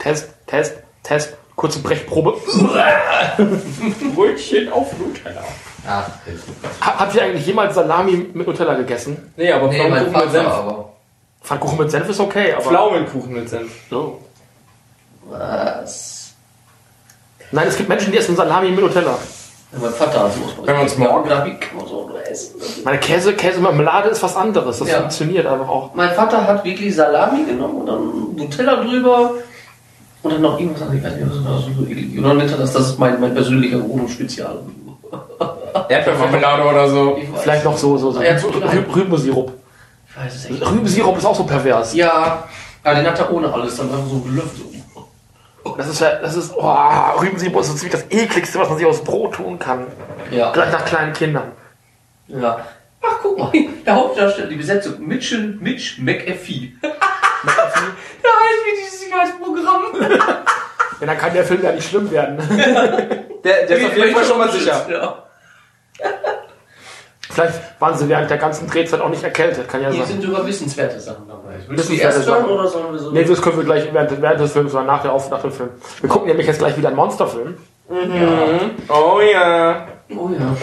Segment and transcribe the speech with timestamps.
[0.00, 0.74] Test, Test,
[1.04, 1.36] Test.
[1.54, 2.34] Kurze Brechprobe.
[4.14, 5.42] Brötchen auf Nutella.
[5.86, 6.08] Ach,
[6.80, 9.32] Ha- Habt ihr eigentlich jemals Salami mit Nutella gegessen?
[9.36, 10.48] Nee, aber nee, Pflaumenkuchen mit Senf.
[10.48, 10.92] aber.
[11.42, 12.62] Pfannkuchen mit Senf ist okay, aber...
[12.62, 13.70] Pflaumenkuchen mit Senf.
[13.92, 14.18] Oh.
[15.28, 16.32] Was?
[17.52, 19.18] Nein, es gibt Menschen, die essen Salami mit Nutella.
[19.72, 22.60] Ja, mein Vater hat muss man Wenn man's morgen- da wie kann man so essen?
[22.84, 24.78] Meine Käse, Käse Marmelade ist was anderes.
[24.78, 24.98] Das Ja.
[25.00, 25.94] funktioniert einfach auch.
[25.94, 29.34] Mein Vater hat wirklich Salami genommen und dann Nutella drüber
[30.22, 30.98] und dann noch irgendwas anderes.
[30.98, 31.36] Ich weiß nicht, was
[32.24, 34.58] das nennt er das, das ist mein, mein persönlicher Wohnungsspezial.
[35.88, 37.18] Erdbeermarmelade oder so.
[37.42, 38.84] Vielleicht noch so, so, so Ja, so klein.
[38.92, 39.52] Rü Rübensirup.
[40.08, 40.66] Ich weiß es echt.
[40.70, 41.94] Rübensirup ist auch so pervers.
[41.94, 42.44] Ja,
[42.84, 44.64] aber den hat er ohne alles dann einfach so gelüftet.
[45.76, 46.74] Das ist, ja- das ist, oh,
[47.20, 49.86] Rübensirup ist so ziemlich das ekligste, was man sich aus Brot tun kann.
[50.30, 50.52] Ja.
[50.52, 51.52] Gleich nach kleinen Kindern.
[52.28, 52.58] ja.
[53.02, 53.50] Ach, guck mal,
[53.86, 56.72] der Hauptdarsteller, die Besetzung, Mitchell, Mitch McAfee.
[58.22, 59.82] der heißt wie dieses Sicherheitsprogramm.
[61.00, 62.38] Denn dann kann der Film ja nicht schlimm werden.
[63.42, 64.86] Der, der ist auf jeden Fall schon mal sicher.
[64.90, 65.22] Ja.
[67.30, 70.20] Vielleicht waren sie während der ganzen Drehzeit auch nicht erkältet, kann ja Hier sein.
[70.20, 71.54] sind sogar wissenswerte Sachen dabei.
[71.68, 72.52] Willst du die Wissenswerte erst hören Sachen.
[72.52, 73.10] oder sollen wir so?
[73.12, 75.52] Nee, das können wir gleich während, während des Films oder nach der Auf nach dem
[75.52, 75.70] Film.
[76.00, 77.56] Wir gucken nämlich jetzt gleich wieder einen Monsterfilm.
[77.88, 79.86] Oh ja.
[80.16, 80.56] oh ja.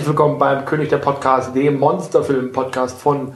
[0.00, 3.34] Herzlich willkommen beim König der Podcast, dem Monsterfilm-Podcast von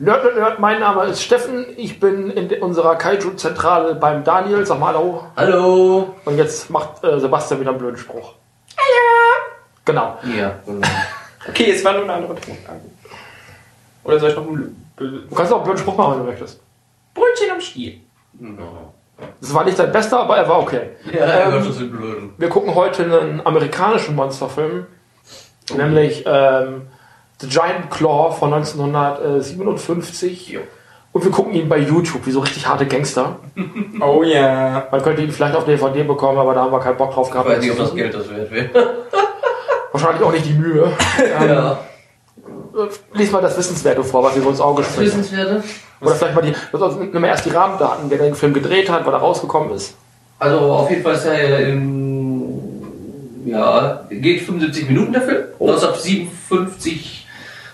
[0.00, 0.58] Nerd, Nerd, Nerd.
[0.58, 1.64] Mein Name ist Steffen.
[1.76, 4.66] Ich bin in unserer Kaiju-Zentrale beim Daniel.
[4.66, 5.22] Sag mal Hallo.
[5.36, 6.14] Hallo.
[6.24, 8.32] Und jetzt macht äh, Sebastian wieder einen blöden Spruch.
[8.76, 9.52] Hallo.
[9.84, 10.18] Genau.
[10.36, 10.84] Ja, genau.
[11.48, 12.80] Okay, es war nur eine andere Tonlage.
[14.02, 16.30] Oder soll ich noch ein Bl- Du kannst auch einen blöden Spruch machen, wenn du
[16.32, 16.60] möchtest.
[17.14, 18.00] Brötchen am Stiel?
[18.36, 18.94] Genau.
[19.40, 20.90] Das war nicht sein bester, aber er war okay.
[21.12, 22.34] Ja, Ähm.
[22.36, 24.86] Wir gucken heute einen amerikanischen Monsterfilm,
[25.76, 26.82] nämlich ähm,
[27.40, 30.48] The Giant Claw von 1957.
[30.48, 30.60] Jo.
[31.12, 33.36] Und wir gucken ihn bei YouTube, wie so richtig harte Gangster.
[34.00, 34.86] Oh ja.
[34.90, 37.32] Man könnte ihn vielleicht auf DVD bekommen, aber da haben wir keinen Bock drauf Ich
[37.32, 37.48] gehabt.
[37.50, 38.70] weiß nicht, ob das Geld das wert wäre.
[39.92, 40.90] Wahrscheinlich auch nicht die Mühe.
[41.40, 41.78] Ähm, Ja.
[43.14, 45.06] Lies mal das Wissenswerte vor, was wir so ins Auge springen.
[45.08, 45.62] Wissenswerte?
[46.00, 49.04] Oder vielleicht mal die, also nimm mal erst die Rahmendaten, wer den Film gedreht hat,
[49.04, 49.96] wann er rausgekommen ist.
[50.38, 52.19] Also auf jeden Fall ist er im,
[53.44, 55.44] ja, geht 75 Minuten der Film.
[55.58, 55.70] Oh.
[55.70, 57.26] 1957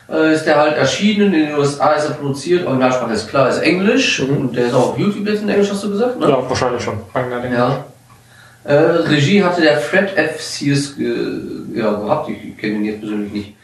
[0.08, 3.58] äh, ist der halt erschienen, in den USA ist er produziert, Originalsprache ist klar, ist
[3.58, 6.28] Englisch und der ist auch auf YouTube jetzt in Englisch, hast du gesagt, ne?
[6.28, 6.98] Ja, wahrscheinlich schon.
[7.52, 7.84] Ja.
[8.64, 10.40] Äh, Regie hatte der Fred F.
[10.40, 11.14] Sears ge
[11.74, 13.56] ja, gehabt, ich, kenne ihn jetzt persönlich nicht.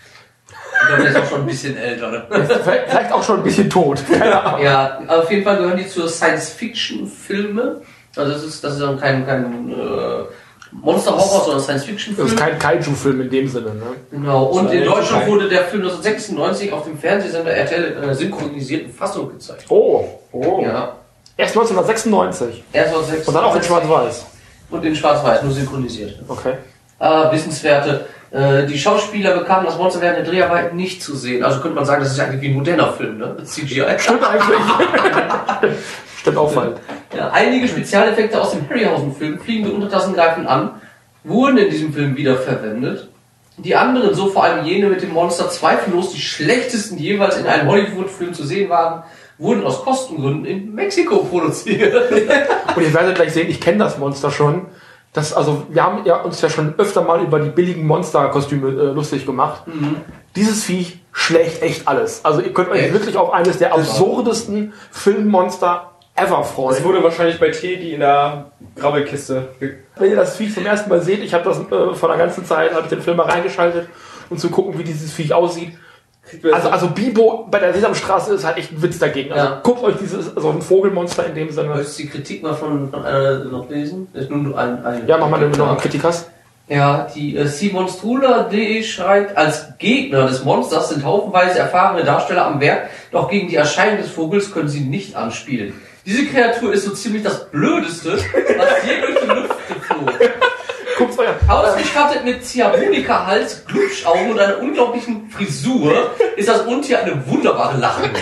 [0.48, 2.26] Ich glaube, der ist auch schon ein bisschen älter.
[2.30, 4.02] Vielleicht vielleicht auch schon ein bisschen tot.
[4.10, 4.64] Keine Ahnung.
[4.64, 7.82] Ja, auf jeden Fall gehören die zur Science-Fiction-Filme.
[8.16, 10.24] Also das ist, das ist dann kein, kein äh,
[10.72, 12.26] Monster-Horror, sondern Das Science-Fiction-Film.
[12.28, 13.82] ist kein Kaiju-Film in dem Sinne, ne?
[14.10, 18.14] Genau, und Das in Deutschland wurde der Film 1996 auf dem Fernsehsender RTL in einer
[18.14, 19.64] synchronisierten Fassung gezeigt.
[19.68, 20.62] Oh, Oh.
[20.62, 20.94] Ja,
[21.36, 22.64] erst 1996.
[22.72, 23.28] erst aus 96.
[23.28, 24.26] Und dann auch in Schwarz-Weiß.
[24.70, 26.18] Und in Schwarz-Weiß, nur synchronisiert.
[26.26, 26.54] Okay.
[26.98, 28.06] Ah, Wissenswerte.
[28.30, 31.44] Äh, die Schauspieler bekamen das Monster während der Dreharbeiten nicht zu sehen.
[31.44, 33.36] Also könnte man sagen, das ist eigentlich wie ein moderner Film, ne?
[33.44, 33.84] CGI.
[33.98, 34.58] Stimmt eigentlich.
[36.22, 36.76] Stimmt auffallend.
[37.16, 40.80] Ja, einige Spezialeffekte aus dem Harryhausen-Film, fliegende Untertassen greifen an,
[41.24, 43.08] wurden in diesem Film wieder verwendet.
[43.58, 47.46] Die anderen, so vor allem jene mit dem Monster, zweifellos die schlechtesten die jeweils in
[47.46, 49.02] einem Hollywood-Film zu sehen waren,
[49.36, 52.12] wurden aus Kostengründen in Mexiko produziert.
[52.76, 54.66] Und ihr werdet gleich sehen, ich kenne das Monster schon.
[55.12, 58.92] Das, also, wir haben ja uns ja schon öfter mal über die billigen Monsterkostüme äh,
[58.92, 59.64] lustig gemacht.
[60.36, 62.24] Dieses Viech schlägt echt alles.
[62.24, 62.92] Also ihr könnt euch Echt?
[62.94, 66.84] wirklich auf eines der absurdesten Filmmonster ever Das freuen.
[66.84, 69.48] wurde wahrscheinlich bei Teddy in der Grabbelkiste.
[69.96, 72.44] Wenn ihr das Viech zum ersten Mal seht, ich habe das äh, vor der ganzen
[72.44, 73.88] Zeit, habe ich den Film mal reingeschaltet,
[74.30, 75.72] um zu gucken, wie dieses Viech aussieht.
[76.52, 79.32] Also, also Bibo bei der Sesamstraße ist halt echt ein Witz dagegen.
[79.32, 79.60] Also Ja.
[79.62, 81.70] guckt euch dieses, also ein Vogelmonster in dem Sinne.
[81.70, 84.06] Möchtest du die Kritik mal von, von einer noch lesen?
[84.14, 86.30] Ist nur ein, ein Ja, mach mal noch einen Kritikas.
[86.68, 92.88] Ja, die äh, simonstrula.de schreibt, als Gegner des Monsters sind haufenweise erfahrene Darsteller am Werk,
[93.10, 95.74] doch gegen die Erscheinung des Vogels können sie nicht anspielen.
[96.04, 100.14] Diese Kreatur ist so ziemlich das Blödeste, was je durch die Luft geflogen.
[100.98, 101.34] Guckt euch an.
[101.48, 108.18] Ausgestattet mit Ziehharmonika-Hals, Glubschaugen und einer unglaublichen Frisur ist das Untier eine wunderbare Lachnummer.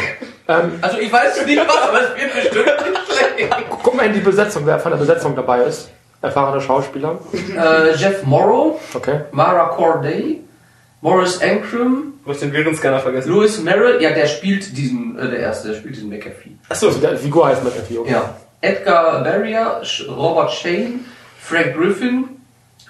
[0.49, 3.55] Ähm, Also ich weiß nicht was, aber es wird bestimmt nicht schlecht.
[3.83, 5.91] guck mal in die Besetzung, wer von der Besetzung dabei ist.
[6.23, 7.19] Erfahrene Schauspieler.
[7.57, 9.21] Äh, Jeff Morrow, Okay.
[9.33, 10.43] Mara Corday,
[11.03, 13.33] Morris Ankrum, Du hast den Virenscanner vergessen.
[13.33, 16.57] Louis Merrill, ja, der spielt diesen, äh, der erste, der spielt diesen McAfee.
[16.69, 18.13] Achso, also der Figur heißt McAfee, okay.
[18.13, 18.37] Ja.
[18.61, 21.01] Edgar Barrier, Robert Shane,
[21.39, 22.29] Frank Griffin,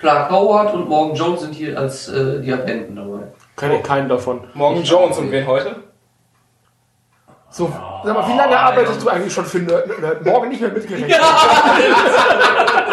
[0.00, 3.28] Clark Howard und Morgan Jones sind hier als äh, die Agenten dabei.
[3.56, 4.40] Kenne ich keinen davon.
[4.54, 5.76] Morgan Jones und wen heute?
[7.50, 7.72] So,
[8.04, 10.24] sag mal, wie lange arbeitest du eigentlich schon für Nerd?
[10.24, 11.12] Morgen nicht mehr mitgerechnet.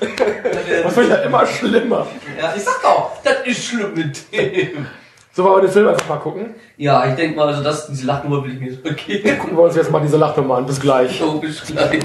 [0.82, 2.06] Das wird ja immer schlimmer.
[2.38, 4.86] Ja, ich sag doch, das ist schlimm mit dem.
[5.32, 6.54] So, wollen wir den Film einfach mal gucken.
[6.76, 9.38] Ja, ich denke mal, also das, diese Lachnummer will ich mir so geben.
[9.38, 10.66] Gucken wir uns jetzt mal diese Lachnummer an.
[10.66, 11.18] Bis gleich.
[11.18, 12.00] So, bis gleich.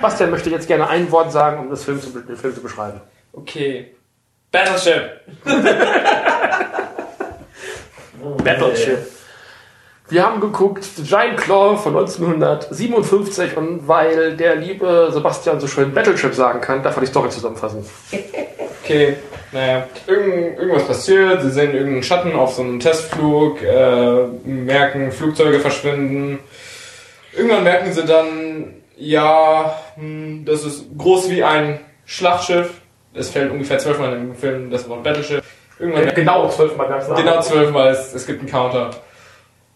[0.00, 3.00] Bastian möchte jetzt gerne ein Wort sagen, um das Film zu, den Film zu beschreiben.
[3.32, 3.94] Okay.
[4.52, 5.20] Battleship.
[8.44, 8.98] Battleship.
[10.14, 15.92] Wir haben geguckt The Giant Claw von 1957 und weil der liebe Sebastian so schön
[15.92, 17.84] Battleship sagen kann, darf er die Story zusammenfassen.
[18.84, 19.16] Okay,
[19.50, 25.58] naja, irgend, irgendwas passiert, sie sehen irgendeinen Schatten auf so einem Testflug, äh, merken, Flugzeuge
[25.58, 26.38] verschwinden.
[27.34, 32.72] Irgendwann merken sie dann, ja, hm, das ist groß wie ein Schlachtschiff.
[33.14, 35.42] Es fällt ungefähr zwölfmal im Film das Wort Battleship.
[35.78, 37.06] Irgendwann merken- Genau zwölfmal ganz.
[37.08, 38.90] Genau zwölfmal, es, es gibt einen Counter.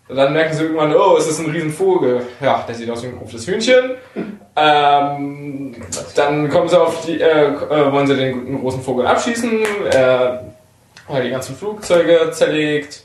[0.09, 2.23] Und dann merken sie irgendwann, oh, es ist ein Riesenvogel.
[2.41, 3.91] Ja, der sieht aus wie ein großes Hühnchen.
[4.57, 5.77] Ähm,
[6.17, 10.29] dann kommen sie auf die, äh, äh, wollen sie den großen Vogel abschießen, äh,
[11.09, 13.03] weil die ganzen Flugzeuge zerlegt.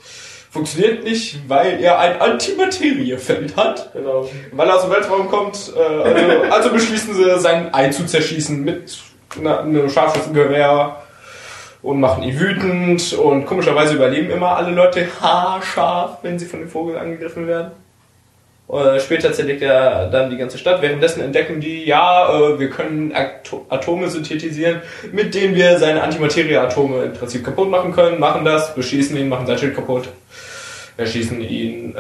[0.50, 3.92] Funktioniert nicht, weil er ein Antimateriefeld hat.
[3.94, 4.30] Genau.
[4.52, 8.64] Weil er aus dem Weltraum kommt, äh, also, also beschließen sie, sein Ei zu zerschießen
[8.64, 8.98] mit
[9.38, 11.03] einer- einem Scharfschützengewehr
[11.84, 16.70] und machen ihn wütend und komischerweise überleben immer alle Leute haarscharf, wenn sie von dem
[16.70, 17.72] Vogel angegriffen werden.
[18.72, 20.82] Äh, später zerlegt er dann die ganze Stadt.
[20.82, 24.82] Währenddessen entdecken die, ja, äh, wir können Ato Atome synthetisieren,
[25.12, 28.20] mit denen wir seine Antimaterie-Atome im Prinzip kaputt machen können.
[28.20, 30.08] Machen das, beschießen ihn, machen sein Schild kaputt,
[30.96, 31.94] erschießen ihn.
[31.96, 32.00] Äh,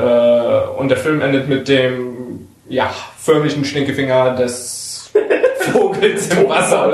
[0.78, 5.12] und der Film endet mit dem, ja, förmlichen Stinkefinger des
[5.74, 6.90] Vogels im Wasser.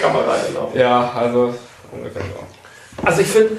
[0.00, 0.70] Kamera, genau.
[0.74, 1.54] Ja, also
[1.94, 3.06] ungefähr so.
[3.06, 3.56] Also ich finde,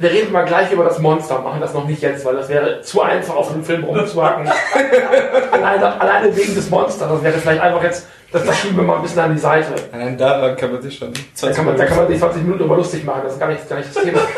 [0.00, 2.80] wir reden mal gleich über das Monster, machen das noch nicht jetzt, weil das wäre
[2.80, 4.48] zu einfach auf dem Film rumzuhacken.
[5.52, 8.96] alleine, alleine wegen des Monsters, das wäre vielleicht einfach jetzt, das, das schieben wir mal
[8.96, 9.74] ein bisschen an die Seite.
[9.92, 11.12] Nein, daran kann man sich schon.
[11.38, 13.48] Da kann man, da kann man sich 20 Minuten über lustig machen, das ist gar
[13.48, 14.20] nicht, gar nicht das Thema.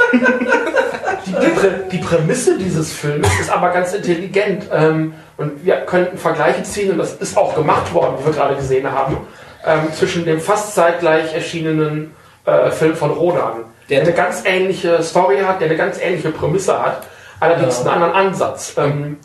[1.24, 6.18] Die, die, Prä, die Prämisse dieses Films ist aber ganz intelligent ähm, und wir könnten
[6.18, 9.18] Vergleiche ziehen und das ist auch gemacht worden, wie wir gerade gesehen haben,
[9.66, 12.14] ähm, zwischen dem fast zeitgleich erschienenen
[12.44, 16.80] äh, Film von Rodan, der eine ganz ähnliche Story hat, der eine ganz ähnliche Prämisse
[16.80, 17.06] hat,
[17.40, 18.74] allerdings einen anderen Ansatz.
[18.76, 19.18] Ähm,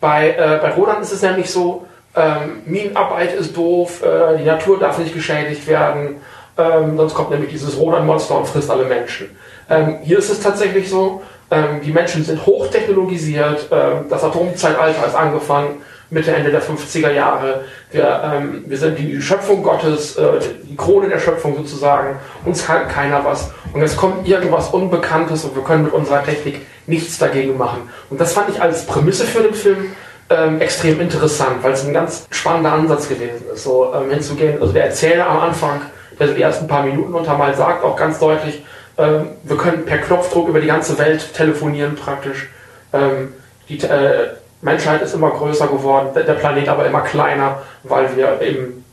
[0.00, 1.86] bei, äh, bei Rodan ist es nämlich so,
[2.16, 6.20] ähm, Minenarbeit ist doof, äh, die Natur darf nicht geschädigt werden,
[6.56, 9.36] ähm, sonst kommt nämlich dieses Rodan-Monster und frisst alle Menschen.
[9.68, 15.16] Ähm, hier ist es tatsächlich so, ähm, die Menschen sind hochtechnologisiert, ähm, das Atomzeitalter ist
[15.16, 15.82] angefangen,
[16.14, 17.64] Mitte, Ende der 50er Jahre.
[17.90, 20.22] Wir, ähm, wir sind die Schöpfung Gottes, äh,
[20.62, 23.50] die Krone der Schöpfung sozusagen, uns kann keiner was.
[23.72, 27.90] Und jetzt kommt irgendwas Unbekanntes und wir können mit unserer Technik nichts dagegen machen.
[28.10, 29.92] Und das fand ich als Prämisse für den Film
[30.30, 34.60] ähm, extrem interessant, weil es ein ganz spannender Ansatz gewesen ist, so ähm, hinzugehen.
[34.60, 35.80] Also der Erzähler am Anfang,
[36.18, 38.64] der so die ersten paar Minuten untermal sagt, auch ganz deutlich,
[38.96, 42.48] ähm, wir können per Knopfdruck über die ganze Welt telefonieren praktisch.
[42.92, 43.32] Ähm,
[43.68, 44.28] die äh,
[44.64, 48.84] Menschheit ist immer größer geworden, der Planet aber immer kleiner, weil wir eben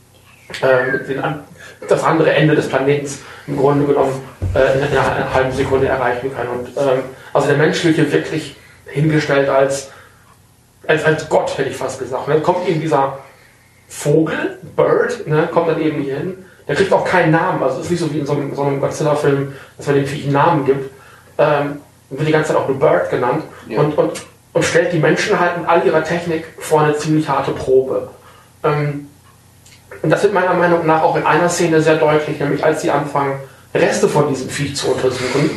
[1.08, 1.44] den, an-
[1.88, 4.22] das andere Ende des Planetens im Grunde genommen
[4.54, 6.50] äh, in einer, einer halben Sekunde erreichen können.
[6.50, 7.02] Und, ähm,
[7.32, 8.54] also der Mensch wird hier wirklich
[8.86, 9.90] hingestellt als,
[10.86, 12.26] als, als Gott, hätte ich fast gesagt.
[12.26, 13.18] Und dann kommt eben dieser
[13.88, 16.44] Vogel, Bird, ne, kommt dann eben hier hin.
[16.68, 17.62] Der kriegt auch keinen Namen.
[17.62, 20.06] Also es ist nicht so wie in so einem, so einem Godzilla-Film, dass man dem
[20.06, 20.90] Viech einen Namen gibt.
[21.38, 23.42] Ähm, wird die ganze Zeit auch nur Bird genannt.
[23.68, 23.80] Ja.
[23.80, 27.52] Und, und, und stellt die Menschen halt mit all ihrer Technik vor eine ziemlich harte
[27.52, 28.10] Probe.
[28.62, 29.08] Ähm,
[30.02, 32.90] und das wird meiner Meinung nach auch in einer Szene sehr deutlich, nämlich als sie
[32.90, 33.38] anfangen,
[33.74, 35.50] Reste von diesem Viech zu untersuchen.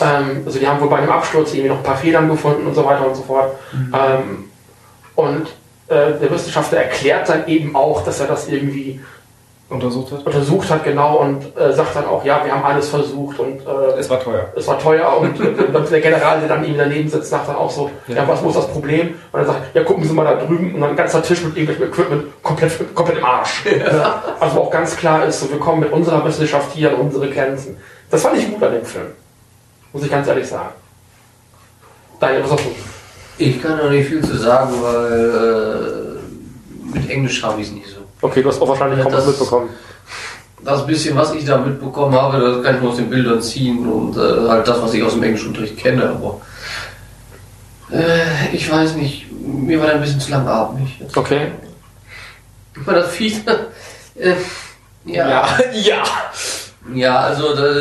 [0.00, 2.74] Ähm, also die haben wohl bei einem Absturz irgendwie noch ein paar Federn gefunden und
[2.74, 3.56] so weiter und so fort.
[3.72, 4.50] Ähm,
[5.16, 5.46] und
[5.88, 9.00] äh, der Wissenschaftler erklärt dann eben auch, dass er das irgendwie
[9.70, 10.26] Untersucht hat?
[10.26, 13.98] untersucht hat, genau, und äh, sagt dann auch, ja, wir haben alles versucht und äh,
[13.98, 14.48] Es war teuer.
[14.56, 15.54] es war teuer und äh,
[15.90, 18.66] der General, der dann ihm daneben sitzt, sagt dann auch so, ja, was muss das
[18.66, 19.14] Problem?
[19.30, 21.56] Und er sagt, ja, gucken Sie mal da drüben und dann ein ganzer Tisch mit
[21.56, 23.64] irgendwelchem Equipment komplett, komplett im Arsch.
[23.64, 24.22] Ja.
[24.40, 27.76] Also auch ganz klar ist, so, wir kommen mit unserer Wissenschaft hier an unsere Grenzen.
[28.10, 29.06] Das fand ich gut an dem Film.
[29.92, 30.70] Muss ich ganz ehrlich sagen.
[32.18, 32.70] Daniel, was sagst du?
[33.38, 36.18] Ich kann da nicht viel zu sagen, weil
[36.92, 37.99] äh, mit Englisch habe ich es nicht so.
[38.22, 39.70] Okay, du hast auch wahrscheinlich kaum was das- mitbekommen.
[40.62, 43.86] Das bisschen, was ich da mitbekommen habe, das kann ich nur aus den Bildern ziehen
[43.90, 46.38] und äh, halt das, was ich aus dem Englischunterricht kenne, aber
[47.90, 51.00] äh, ich weiß nicht, mir war da ein bisschen zu langatmig.
[51.16, 51.52] Okay.
[52.78, 53.34] Ich meine, das Vieh,
[54.16, 54.34] äh,
[55.06, 56.02] ja, ja, ja.
[56.94, 57.72] ja, also da,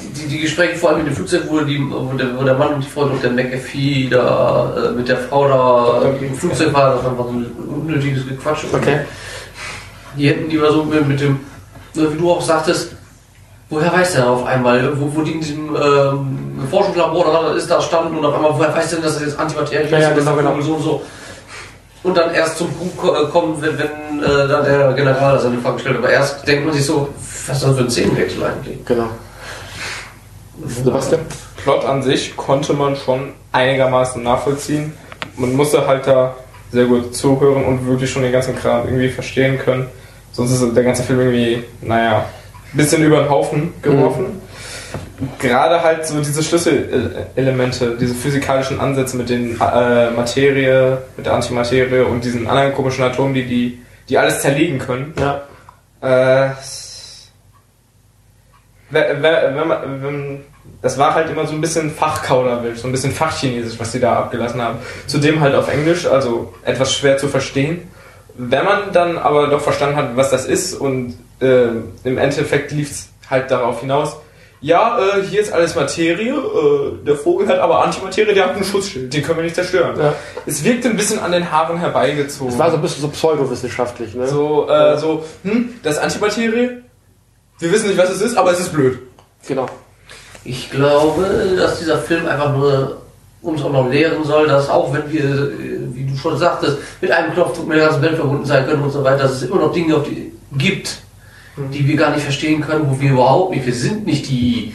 [0.00, 2.74] die, die Gespräche vor allem in dem Flugzeug, wo, die, wo, der, wo der Mann
[2.74, 6.94] und die Frau und der McAfee da äh, mit der Frau da im Flugzeug war,
[6.94, 8.64] das war einfach ein unnötiges Gequatsch.
[8.72, 9.00] Okay.
[10.16, 11.40] Die hätten lieber so mit, mit dem,
[11.94, 12.94] wie du auch sagtest,
[13.70, 17.70] woher weiß der auf einmal, wo, wo die in diesem ähm, Forschungslabor oder was ist,
[17.70, 20.08] da standen und auf einmal, woher weiß der denn, dass das jetzt Antimaterie Ja, ja,
[20.10, 20.52] ist, genau, genau.
[20.52, 21.02] und so und so.
[22.02, 25.78] Und dann erst zum Punkt äh, kommen, wenn, wenn äh, da der General seine Frage
[25.78, 25.98] stellt.
[25.98, 27.08] Aber erst denkt man sich so,
[27.46, 28.84] was ist das für ein Szenenwechsel eigentlich?
[28.84, 29.08] Genau.
[30.66, 31.20] Sebastian?
[31.62, 34.92] Plot an sich konnte man schon einigermaßen nachvollziehen.
[35.36, 36.34] Man musste halt da
[36.72, 39.86] sehr gut zuhören und wirklich schon den ganzen Kram irgendwie verstehen können.
[40.32, 42.24] Sonst ist der ganze Film irgendwie, naja,
[42.72, 44.40] ein bisschen über den Haufen geworfen.
[45.38, 52.00] Gerade halt so diese Schlüsselelemente, diese physikalischen Ansätze mit den äh, Materie, mit der Antimaterie
[52.00, 55.14] und diesen anderen komischen Atomen, die, die, die alles zerlegen können.
[55.18, 55.42] Ja.
[56.00, 56.50] Äh,
[58.90, 60.40] wenn, wenn, man- wenn,
[60.82, 64.16] das war halt immer so ein bisschen Fachkauderwild, so ein bisschen Fachchinesisch, was sie da
[64.18, 64.78] abgelassen haben.
[65.06, 67.88] Zudem halt auf Englisch, also etwas schwer zu verstehen.
[68.34, 71.68] Wenn man dann aber doch verstanden hat, was das ist und äh,
[72.04, 74.16] im Endeffekt lief es halt darauf hinaus,
[74.62, 78.62] ja, äh, hier ist alles Materie, äh, der Vogel hat aber Antimaterie, der hat ein
[78.62, 79.98] Schutzschild, den können wir nicht zerstören.
[79.98, 80.14] Ja.
[80.46, 82.52] Es wirkte ein bisschen an den Haaren herbeigezogen.
[82.52, 84.28] Es war so ein bisschen so pseudowissenschaftlich, ne?
[84.28, 86.82] So, äh, so, hm, das ist Antimaterie.
[87.58, 89.00] Wir wissen nicht, was es ist, aber es ist blöd.
[89.48, 89.66] Genau.
[90.44, 93.01] Ich glaube, dass dieser Film einfach nur
[93.42, 97.10] uns auch noch lehren soll, dass auch wenn wir, äh, wie du schon sagtest, mit
[97.10, 99.56] einem Knopfdruck mit der ganzen Welt verbunden sein können und so weiter, dass es immer
[99.56, 100.98] noch Dinge die, gibt,
[101.56, 104.74] die wir gar nicht verstehen können, wo wir überhaupt nicht, wir sind nicht die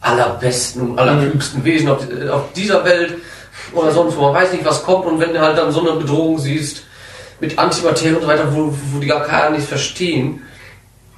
[0.00, 3.14] allerbesten und allerklügsten Wesen auf, äh, auf dieser Welt
[3.72, 4.22] oder sonst wo.
[4.22, 6.82] Man weiß nicht, was kommt und wenn du halt dann so eine Bedrohung siehst
[7.40, 10.42] mit Antimaterie und so weiter, wo, wo die gar keiner nicht verstehen,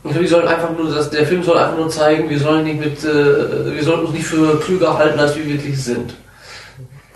[0.04, 2.64] ich glaube, die sollen einfach nur, das, der Film soll einfach nur zeigen, wir sollen
[2.64, 6.14] nicht mit, äh, wir sollten uns nicht für klüger halten, als wir wirklich sind.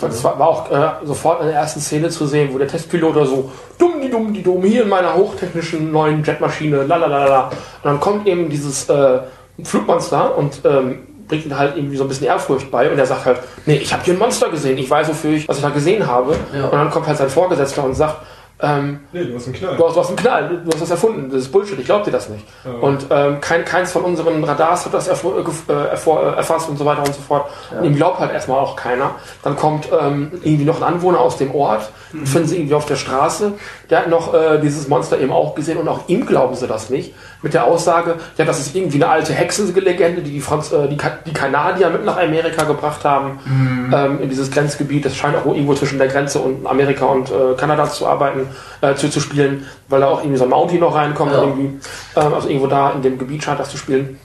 [0.00, 3.17] Das war, war auch äh, sofort in der ersten Szene zu sehen, wo der Testpilot
[3.17, 7.49] oder so dumm die dumm die dumm hier in meiner hochtechnischen neuen Jetmaschine, lalalala.
[7.49, 9.21] Und dann kommt eben dieses äh,
[9.64, 13.26] Flugmonster und ähm, bringt ihm halt irgendwie so ein bisschen Ehrfurcht bei und er sagt
[13.26, 15.71] halt, nee, ich habe hier ein Monster gesehen, ich weiß wofür ich, was ich da
[15.71, 16.37] gesehen habe.
[16.55, 16.64] Ja.
[16.64, 18.17] Und dann kommt halt sein Vorgesetzter und sagt,
[18.61, 19.77] ähm, Nee, du hast einen Knall.
[19.77, 22.05] Du hast, du hast einen Knall, du hast das erfunden, das ist Bullshit, ich glaub
[22.05, 22.45] dir das nicht.
[22.65, 22.73] Ja.
[22.81, 25.41] Und ähm, kein, keins von unseren Radars hat das erfu- äh,
[25.73, 27.50] äh, erfor- äh, erfasst und so weiter und so fort.
[27.77, 29.12] Und ihm glaubt halt erstmal auch keiner.
[29.43, 32.25] Dann kommt ähm, irgendwie noch ein Anwohner aus dem Ort, Mhm.
[32.27, 33.53] finden sie irgendwie auf der Straße,
[33.91, 36.88] der hat noch äh, dieses Monster eben auch gesehen und auch ihm glauben sie das
[36.88, 37.15] nicht.
[37.40, 40.97] Mit der Aussage, ja, das ist irgendwie eine alte Hexenlegende, die die, Franz äh, die,
[40.97, 43.95] Ka die Kanadier mit nach Amerika gebracht haben, Mhm.
[43.97, 45.04] ähm, in dieses Grenzgebiet.
[45.04, 48.49] Das scheint auch irgendwo zwischen der Grenze und Amerika und äh, Kanada zu arbeiten,
[48.80, 51.30] äh, zu, zu spielen, weil da auch irgendwie so ein Mountie noch reinkommt.
[51.33, 51.42] Ja.
[51.42, 51.78] Irgendwie.
[52.16, 54.18] Ähm, also irgendwo da in dem Gebiet scheint das zu spielen.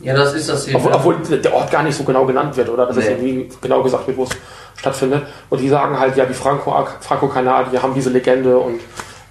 [0.00, 0.76] Ja, das ist das hier.
[0.76, 2.86] Obwohl, obwohl der Ort gar nicht so genau genannt wird, oder?
[2.86, 3.04] Dass Nee.
[3.08, 4.30] irgendwie genau gesagt wird, wo es
[4.76, 5.22] stattfindet.
[5.50, 8.80] Und die sagen halt, ja, die Franco- Franco-Kanadier haben diese Legende und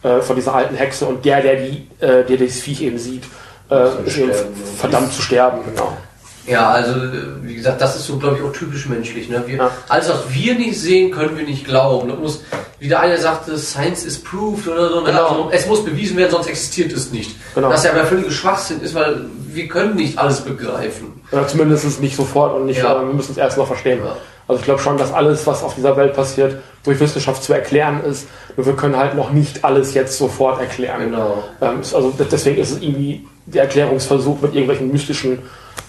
[0.03, 3.23] äh, von dieser alten Hexe und der, der die, äh, der das Viech eben sieht,
[3.69, 4.55] äh, ist eben sterben.
[4.77, 5.97] verdammt zu sterben, genau.
[6.45, 6.93] Ja, also
[7.41, 9.29] wie gesagt, das ist so, glaube ich, auch typisch menschlich.
[9.29, 9.43] Ne?
[9.45, 9.71] Wir, Ja.
[9.87, 12.09] Alles, was wir nicht sehen, können wir nicht glauben.
[12.09, 12.43] Das muss,
[12.79, 15.03] wie der eine sagte, Science is proved oder so.
[15.03, 15.25] Genau.
[15.27, 17.35] Also, es muss bewiesen werden, sonst existiert es nicht.
[17.55, 17.69] Genau.
[17.69, 21.21] Was ja aber völliger Schwachsinn ist, weil wir können nicht alles begreifen.
[21.31, 22.93] Oder zumindest nicht sofort und nicht, Ja.
[23.01, 23.99] äh, wir müssen es erst noch verstehen.
[24.03, 24.17] Ja.
[24.47, 28.03] Also ich glaube schon, dass alles, was auf dieser Welt passiert, durch Wissenschaft zu erklären
[28.03, 28.27] ist.
[28.57, 30.99] Nur wir können halt noch nicht alles jetzt sofort erklären.
[31.11, 31.41] Genau.
[31.61, 35.39] Ähm, also deswegen ist es irgendwie der Erklärungsversuch mit irgendwelchen mystischen,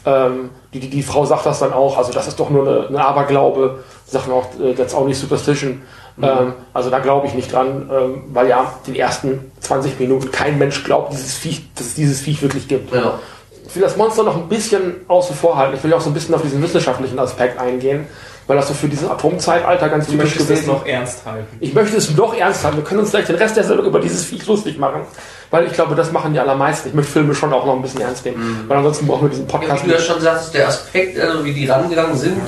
[0.06, 2.88] ähm, die, die, die Frau sagt das dann auch, also das ist doch nur eine,
[2.88, 5.82] eine Aberglaube, Sachen auch, äh, that's only superstition.
[6.23, 10.58] Ähm, also da glaube ich nicht dran, ähm, weil ja die ersten 20 Minuten kein
[10.58, 12.94] Mensch glaubt, dieses Viech, dass es dieses Viech wirklich gibt.
[12.94, 13.18] Ja.
[13.66, 15.75] Ich will das Monster noch ein bisschen außen vor halten.
[15.75, 18.06] Ich will auch so ein bisschen auf diesen wissenschaftlichen Aspekt eingehen,
[18.46, 21.56] weil das so für dieses Atomzeitalter ganz typisch möchtest das gewesen noch ernst halten.
[21.60, 22.76] ich möchte es noch ernst haben.
[22.76, 25.02] Wir können uns gleich den Rest der Sendung über dieses Viech lustig machen,
[25.50, 26.88] weil ich glaube, das machen die allermeisten.
[26.88, 29.46] Ich möchte Filme schon auch noch ein bisschen ernst nehmen, weil ansonsten brauchen wir diesen
[29.46, 32.40] Ja, Podcast wie du ja schon sagst, der Aspekt, also wie die rangegangen sind,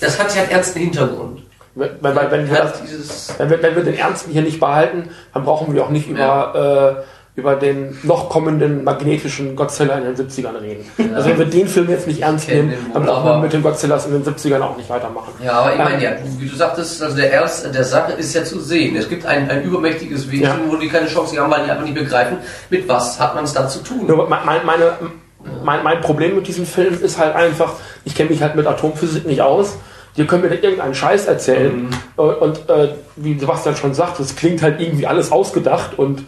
[0.00, 1.42] das hat ja einen ernsten Hintergrund.
[1.74, 5.44] Wenn, wenn, wenn, wir das, wenn, wir, wenn wir den Ernsten hier nicht behalten, dann
[5.44, 10.84] brauchen wir auch nicht über über den noch kommenden magnetischen Godzilla in den 70ern reden.
[11.14, 14.04] Also wenn wir den Film jetzt nicht ernst nehmen, dann brauchen wir mit den Godzillas
[14.06, 15.32] in den 70ern auch nicht weitermachen.
[15.42, 18.12] Ja, aber ich meine, Ähm, ja, du- wie du sagtest, also der Ernst der Sache
[18.12, 18.96] ist ja zu sehen.
[18.96, 20.58] Es gibt ein, ein übermächtiges Wesen, Ja.
[20.68, 22.36] wo die keine Chance haben, weil die einfach nicht begreifen,
[22.68, 24.06] mit was hat man es da zu tun.
[24.06, 24.92] Nur mein, mein- meine,
[25.64, 27.72] mein, mein Problem mit diesem Film ist halt einfach,
[28.04, 29.76] ich kenne mich halt mit Atomphysik nicht aus.
[30.18, 31.88] Die können mir da irgendeinen Scheiß erzählen.
[32.18, 36.24] Äh, Und äh, wie Sebastian schon sagt, es klingt halt irgendwie alles ausgedacht und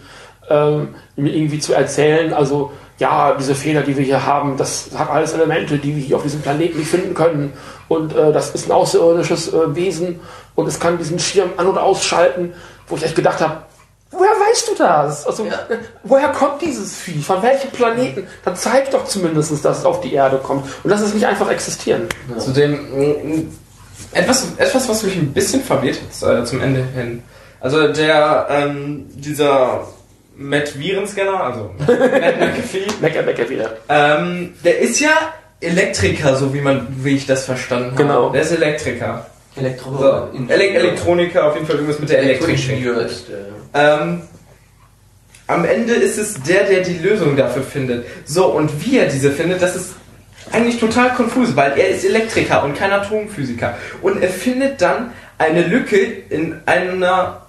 [0.50, 5.10] ähm, mir irgendwie zu erzählen, also ja, diese Fehler, die wir hier haben, das hat
[5.10, 7.52] alles Elemente, die wir hier auf diesem Planeten nicht finden können.
[7.88, 10.20] Und äh, das ist ein außerirdisches äh, Wesen
[10.54, 12.52] und es kann diesen Schirm an- und ausschalten,
[12.86, 13.62] wo ich echt gedacht habe,
[14.12, 15.26] woher weißt du das?
[15.26, 15.58] Also, Ja.
[16.04, 17.20] woher kommt dieses Vieh?
[17.20, 18.26] Von welchem Planeten?
[18.44, 21.50] Dann zeig doch zumindest, dass es auf die Erde kommt und dass es nicht einfach
[21.50, 22.02] existieren.
[22.38, 23.52] Zudem mm,
[24.12, 27.22] etwas, etwas, was mich ein bisschen verwirrt hat äh, zum Ende hin.
[27.60, 29.88] Also der, ähm, dieser
[30.36, 33.76] Matt Virenscanner, also Matt McAfee, Mecker, mecker wieder.
[33.88, 35.10] ähm, der ist ja
[35.60, 38.02] Elektriker, so wie man, wie ich das verstanden habe.
[38.02, 38.30] Genau.
[38.30, 39.26] Der ist Elektriker.
[39.56, 42.48] Elektro So, Ele Elektroniker, auf jeden Fall irgendwas mit der Elektrik.
[42.58, 44.00] Elektroingenieur ist der.
[44.02, 44.22] Ähm,
[45.46, 48.06] am Ende ist es der, der die Lösung dafür findet.
[48.24, 49.94] So, und wie er diese findet, das ist
[50.50, 53.76] eigentlich total konfus, weil er ist Elektriker und kein Atomphysiker.
[54.02, 57.43] Und er findet dann eine Lücke in einer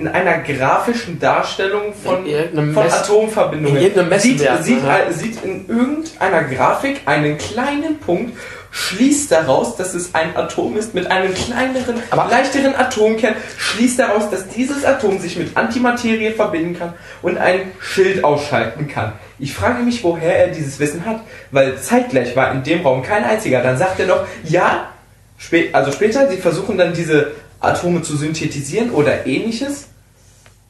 [0.00, 2.24] in einer grafischen Darstellung von,
[2.72, 3.76] von Atomverbindungen.
[4.18, 8.34] sieht, sieht, äh, sieht in irgendeiner Grafik einen kleinen Punkt,
[8.70, 14.30] schließt daraus, dass es ein Atom ist mit einem kleineren, Aber- leichteren Atomkern, schließt daraus,
[14.30, 19.12] dass dieses Atom sich mit Antimaterie verbinden kann und ein Schild ausschalten kann.
[19.38, 23.24] Ich frage mich, woher er dieses Wissen hat, weil zeitgleich war in dem Raum kein
[23.24, 23.62] einziger.
[23.62, 24.88] Dann sagt er noch, ja,
[25.36, 29.89] spä also später, sie versuchen dann diese Atome zu synthetisieren oder ähnliches.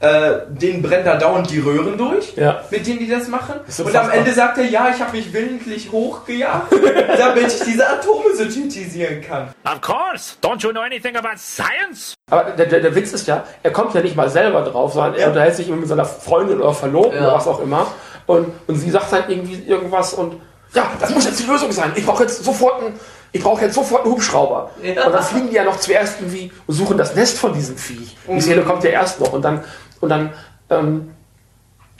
[0.02, 2.62] Äh, denen brennt da dauernd die Röhren durch, Ja.
[2.71, 3.57] mit denen die das machen.
[3.69, 4.09] ist Und am.
[4.11, 6.73] Ende sagt er, ja, ich habe mich willentlich hochgejagt,
[7.19, 9.49] damit ich diese Atome synthetisieren kann.
[9.64, 10.37] Of course.
[10.42, 12.14] Don't you know anything about science?
[12.30, 15.14] Aber der, der, der Witz ist ja, er kommt ja nicht mal selber drauf, sondern
[15.16, 15.26] er Ja.
[15.28, 17.26] unterhält sich immer mit seiner Freundin oder Verlobten Ja.
[17.26, 17.86] oder was auch immer.
[18.25, 20.41] Und, und sie sagt dann irgendwie irgendwas und
[20.73, 21.93] ja, das muss jetzt die Lösung sein.
[21.97, 22.99] Ich brauche jetzt sofort einen,
[23.32, 24.71] ich brauche jetzt sofort einen Hubschrauber.
[24.82, 25.04] Ja.
[25.04, 28.08] Und dann fliegen die ja noch zuerst irgendwie und suchen das Nest von diesem Vieh.
[28.28, 29.63] Die Szene kommt ja erst noch und dann
[30.00, 30.32] und dann
[30.71, 31.10] ähm,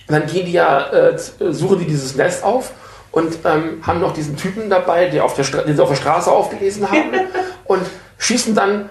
[0.09, 2.73] dann gehen die ja, äh, z- suchen die dieses Nest auf
[3.13, 5.97] und ähm, haben noch diesen Typen dabei, der auf der Stra den sie auf der
[5.97, 7.11] Straße aufgelesen haben
[7.65, 7.83] und
[8.19, 8.89] schießen dann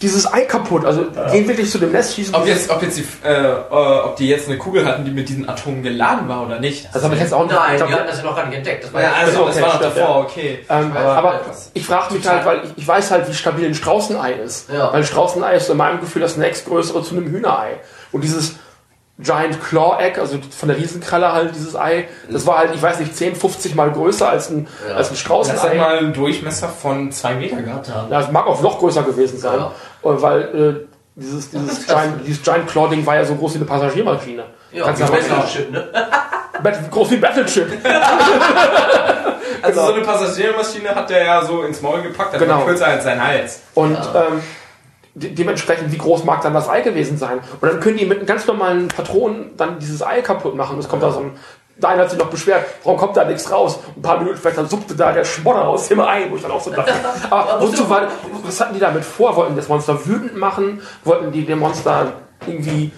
[0.00, 0.86] dieses Ei kaputt.
[0.86, 4.16] Also gehen wirklich zu dem Nest, schießen Ob jetzt, ob jetzt die, äh, äh, ob
[4.16, 6.88] die jetzt eine Kugel hatten, die mit diesen Atomen geladen war oder nicht.
[6.94, 7.52] Das habe ich jetzt auch nicht.
[7.54, 8.84] Nein, ich die glaub, hatten das ja noch gar nicht entdeckt.
[8.84, 10.20] Das war ja, ja, also, okay, das war noch stimmt, davor, ja.
[10.24, 10.58] okay.
[10.70, 11.40] ähm, Aber- aber
[11.74, 14.70] ich frage mich halt, weil ich, ich weiß halt, wie stabil ein Straußenei ist.
[14.72, 14.88] Ja.
[14.92, 17.72] Weil ein Straußenei ist in meinem Gefühl das nächstgrößere zu einem Hühnerei.
[18.12, 18.56] Und dieses
[19.18, 22.98] Giant Claw Egg, also von der Riesenkralle halt dieses Ei, das war halt, ich weiß
[23.00, 24.94] nicht, 10, 50 mal größer als ein, Ja.
[24.96, 25.58] als ein Das Straußenei.
[25.58, 28.10] hat mal einen Durchmesser von zwei Meter gehabt haben.
[28.10, 29.66] Ja, es mag auch noch größer gewesen sein, Ja.
[30.10, 33.58] äh, weil äh, dieses, dieses, Giant, dieses Giant Claw Ding war ja so groß wie
[33.58, 34.44] eine Passagiermaschine.
[34.72, 35.88] ja, Kannst wie Battleship, ne?
[36.90, 37.66] Groß wie ein Battleship.
[39.62, 39.86] Also Genau.
[39.92, 42.58] so eine Passagiermaschine hat der ja so ins Maul gepackt, das Genau.
[42.58, 43.60] war kürzer als sein Hals.
[43.74, 44.26] Und Ja.
[44.28, 44.40] ähm,
[45.14, 47.40] de dementsprechend, wie groß mag dann das Ei gewesen sein?
[47.60, 50.78] Und dann können die mit einem ganz normalen Patronen dann dieses Ei kaputt machen.
[50.78, 51.32] Es kommt da so ein.
[51.82, 53.78] Eine hat sich noch beschwert, warum kommt da nichts raus?
[53.96, 56.60] Ein paar Minuten später suppte da der Schmodder aus dem Ei, wo ich dann auch
[56.60, 56.92] so dachte.
[57.30, 58.02] Aber wozu war,
[58.44, 59.34] was hatten die damit vor?
[59.34, 60.82] Wollten die das Monster wütend machen?
[61.04, 62.12] Wollten die dem Monster
[62.46, 62.92] irgendwie.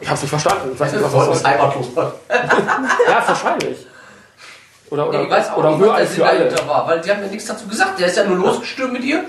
[0.00, 0.70] Ich hab's nicht verstanden.
[0.74, 1.46] Ich weiß nicht, was das das ist.
[1.46, 2.12] Heimatlos war.
[3.08, 3.24] Ja,
[4.90, 6.68] Oder, oder, Ich weiß auch oder nicht, was Rührei der Sinn für alle.
[6.68, 7.98] war, weil die haben ja nichts dazu gesagt.
[7.98, 9.24] Der ist ja nur losgestürmt mit ihr,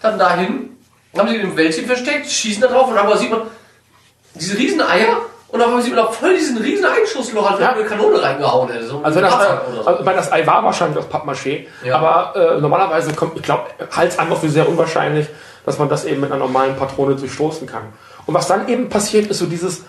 [0.00, 0.76] dann dahin,
[1.18, 3.42] haben sie im Wäldchen versteckt, schießen da drauf und dann sieht man
[4.34, 7.72] diese riesen Eier und dann sieht man auch voll diesen riesen Einschussloch, als wenn Ja.
[7.74, 8.86] eine Kanone reingehauen hätte.
[8.86, 9.32] So Also, das,
[9.74, 9.86] so.
[9.86, 11.98] also das Ei war wahrscheinlich aus Pappmaché, Ja.
[11.98, 15.26] aber äh, normalerweise kommt, ich glaube, Hals einfach für sehr unwahrscheinlich,
[15.66, 17.82] dass man das eben mit einer normalen Patrone durchstoßen kann.
[18.26, 19.80] Und was dann eben passiert, ist so dieses,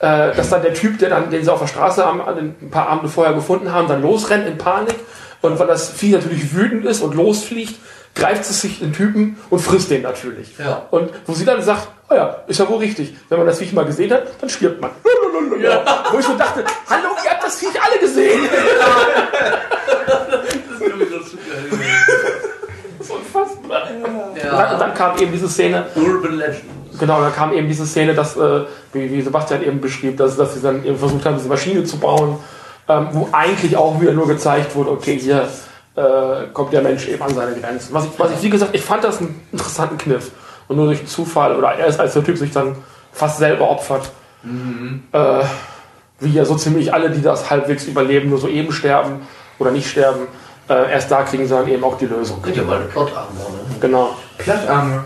[0.00, 2.20] äh, dass dann der Typ, der dann, den sie auf der Straße an-
[2.60, 4.96] ein paar Abende vorher gefunden haben, dann losrennt in Panik
[5.42, 7.74] und weil das Vieh natürlich wütend ist und losfliegt,
[8.14, 10.56] greift es sich den Typen und frisst den natürlich.
[10.58, 10.82] Ja.
[10.90, 13.14] Und wo sie dann sagt, oh ja, ist ja wohl richtig.
[13.28, 14.90] Wenn man das Viech mal gesehen hat, dann stirbt man.
[16.12, 18.40] Wo ich so dachte, hallo, ihr habt das Viech alle gesehen.
[22.98, 23.82] Das ist unfassbar.
[23.90, 26.64] Und dann, und Ja, dann kam eben diese Szene, Urban Legend.
[26.98, 30.54] genau, dann kam eben diese Szene, dass, äh, wie, wie Sebastian eben beschrieb, dass, dass
[30.54, 32.38] sie dann eben versucht haben, diese Maschine zu bauen,
[32.88, 35.48] ähm, wo eigentlich auch wieder nur gezeigt wurde, okay, hier
[35.96, 37.92] äh, kommt der Mensch eben an seine Grenzen.
[37.92, 40.30] Was ich, was ich, wie gesagt, ich fand das einen interessanten Kniff.
[40.68, 42.76] Und nur durch Zufall, oder erst als der Typ sich dann
[43.12, 44.10] fast selber opfert,
[45.12, 45.44] äh,
[46.20, 49.26] wie ja so ziemlich alle, die das halbwegs überleben, nur so eben sterben
[49.58, 50.28] oder nicht sterben.
[50.68, 52.40] Äh, erst da kriegen sie dann eben auch die Lösung.
[52.40, 53.76] Könnt ihr mal eine Plot-Armor, ne?
[53.80, 54.10] Genau.
[54.38, 55.04] Plot-Armor.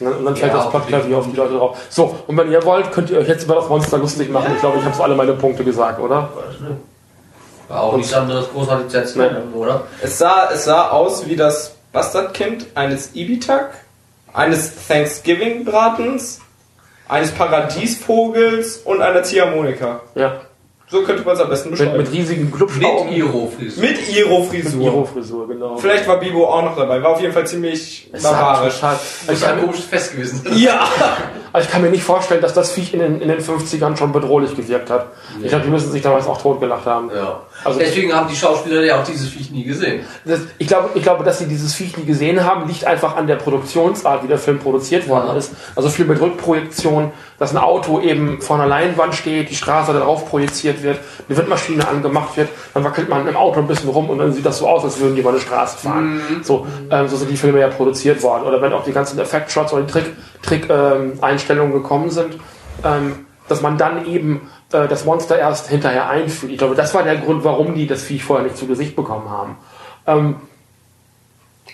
[0.00, 1.78] Und dann, und dann fällt Ja, das Plattklavier auf die Leute drauf.
[1.90, 4.52] So, und wenn ihr wollt, könnt ihr euch jetzt über das Monster lustig machen.
[4.54, 6.30] Ich glaube, ich habe so alle meine Punkte gesagt, oder?
[7.70, 9.84] War auch nichts anderes großartig zu erzählen, oder?
[10.02, 13.74] Es sah, es sah aus wie das Bastardkind eines Ibitak,
[14.32, 16.40] eines Thanksgiving-Bratens,
[17.08, 20.00] eines Paradiesvogels und einer Ziehharmonika.
[20.16, 20.40] Ja.
[20.88, 21.98] So könnte man es am besten Mit, beschreiben.
[21.98, 23.12] mit riesigen Mit Glubschaugen.
[23.12, 23.82] Iro-Frisur.
[23.84, 24.82] Mit Iro-Frisur.
[24.86, 25.76] Iro-Frisur, genau.
[25.76, 27.00] Vielleicht war Bibo auch noch dabei.
[27.00, 28.80] War auf jeden Fall ziemlich Es barbarisch.
[29.26, 30.44] Ich ist ein komisches Fest gewesen.
[30.56, 30.88] Ja!
[31.52, 34.12] also ich kann mir nicht vorstellen, dass das Viech in den, in den 50ern schon
[34.12, 35.06] bedrohlich gewirkt hat.
[35.42, 37.10] Ich glaube, die müssen sich damals auch totgelacht haben.
[37.14, 37.40] Ja.
[37.64, 40.04] Also- Deswegen haben die Schauspieler ja auch dieses Viech nie gesehen.
[40.24, 43.26] Das, ich, glaube, ich glaube, dass sie dieses Viech nie gesehen haben, liegt einfach an
[43.26, 45.36] der Produktionsart, wie der Film produziert worden Ja.
[45.36, 45.52] ist.
[45.76, 50.28] Also viel mit Rückprojektion, dass ein Auto eben vor einer Leinwand steht, die Straße darauf
[50.28, 54.18] projiziert wird, eine Windmaschine angemacht wird, dann wackelt man im Auto ein bisschen rum und
[54.18, 56.20] dann sieht das so aus, als würden die über eine Straße fahren.
[56.42, 58.44] So, ähm, so sind die Filme ja produziert worden.
[58.46, 62.38] Oder wenn auch die ganzen Effektshots oder die Trick-Einstellungen Trick, ähm, Einstellungen gekommen sind,
[62.84, 66.52] ähm, dass man dann eben äh, das Monster erst hinterher einführt.
[66.52, 69.30] Ich glaube, das war der Grund, warum die das Viech vorher nicht zu Gesicht bekommen
[69.30, 69.56] haben.
[70.06, 70.36] Ähm,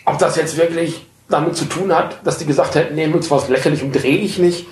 [0.05, 3.49] ob das jetzt wirklich damit zu tun hat, dass die gesagt hätten, nee, nutzt was
[3.49, 4.67] lächerlich und drehe ich nicht,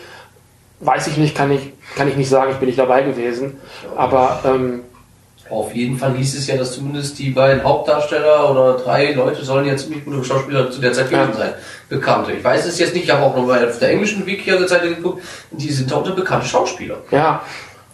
[0.80, 3.59] weiß ich nicht, kann ich, kann ich nicht sagen, ich bin nicht dabei gewesen.
[3.96, 4.83] Aber ähm,
[5.50, 9.66] Auf jeden Fall hieß es ja, dass zumindest die beiden Hauptdarsteller oder drei Leute sollen
[9.66, 11.52] ja ziemlich gute Schauspieler zu der Zeit gewesen sein.
[11.88, 12.33] Bekannte.
[12.33, 15.22] Ich weiß es jetzt nicht, ich habe auch noch mal auf der englischen Wiki-Seite geguckt.
[15.50, 16.96] Die sind auch bekannte Schauspieler.
[17.11, 17.42] ja,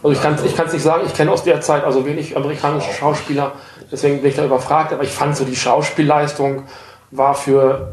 [0.02, 2.36] also ich kann es ich kann's nicht sagen, ich kenne aus der Zeit also wenig
[2.36, 3.52] amerikanische Schauspieler,
[3.92, 6.62] deswegen bin ich da überfragt, aber ich fand so die Schauspielleistung
[7.10, 7.92] war für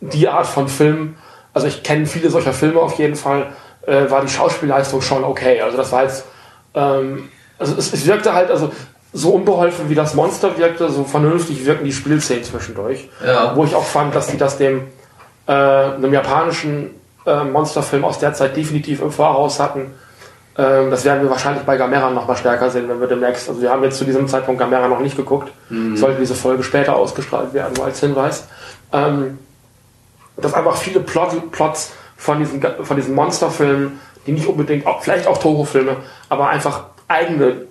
[0.00, 1.16] die Art von Film,
[1.52, 3.48] also ich kenne viele solcher Filme auf jeden Fall,
[3.86, 5.60] äh, war die Schauspielleistung schon okay.
[5.60, 6.24] Also das war jetzt,
[6.74, 7.28] ähm,
[7.60, 8.72] also es, es wirkte halt, also
[9.12, 13.08] so unbeholfen wie das Monster wirkte, so vernünftig wirken die Spielszenen zwischendurch.
[13.24, 13.54] Ja.
[13.56, 14.82] Wo ich auch fand, dass die das dem
[15.46, 16.90] äh, einem japanischen
[17.26, 19.92] äh, Monsterfilm aus der Zeit definitiv im Voraus hatten.
[20.56, 23.60] Ähm, das werden wir wahrscheinlich bei Gamera noch mal stärker sehen, wenn wir demnächst, also
[23.60, 25.52] wir haben jetzt zu diesem Zeitpunkt Gamera noch nicht geguckt,
[25.94, 28.46] sollte diese Folge später ausgestrahlt werden, nur als Hinweis.
[28.92, 29.38] Ähm,
[30.36, 35.26] dass einfach viele Plot, Plots von diesen, von diesen Monsterfilmen, die nicht unbedingt, auch, vielleicht
[35.26, 35.96] auch Toho-Filme,
[36.28, 37.66] aber einfach eigene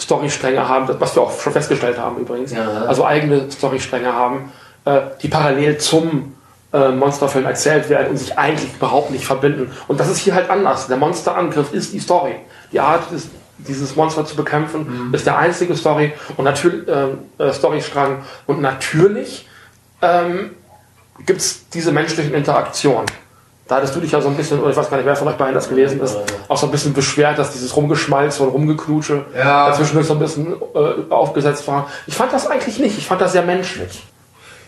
[0.00, 2.84] Storystränge haben, was wir auch schon festgestellt haben übrigens, Ja.
[2.86, 4.52] also eigene Storystränge haben,
[4.84, 6.34] äh, die parallel zum
[6.72, 9.70] äh, Monsterfilm erzählt werden und sich eigentlich überhaupt nicht verbinden.
[9.88, 10.86] Und das ist hier halt anders.
[10.86, 12.36] Der Monsterangriff ist die Story.
[12.72, 17.52] Die Art, ist, dieses Monster zu bekämpfen, ist der einzige Story und natürlich äh, äh,
[17.52, 18.18] Storystrang.
[18.46, 19.48] Und natürlich
[20.02, 20.50] ähm,
[21.26, 23.06] gibt es diese menschlichen Interaktionen.
[23.68, 25.28] Da hattest du dich ja so ein bisschen, oder ich weiß gar nicht, wer von
[25.28, 26.16] euch beiden das gelesen ist,
[26.48, 29.68] auch so ein bisschen beschwert, dass dieses Rumgeschmalz und Rumgeknutsche Ja.
[29.68, 31.86] dazwischendurch so ein bisschen äh, aufgesetzt war.
[32.06, 32.96] Ich fand das eigentlich nicht.
[32.96, 34.04] Ich fand das sehr menschlich.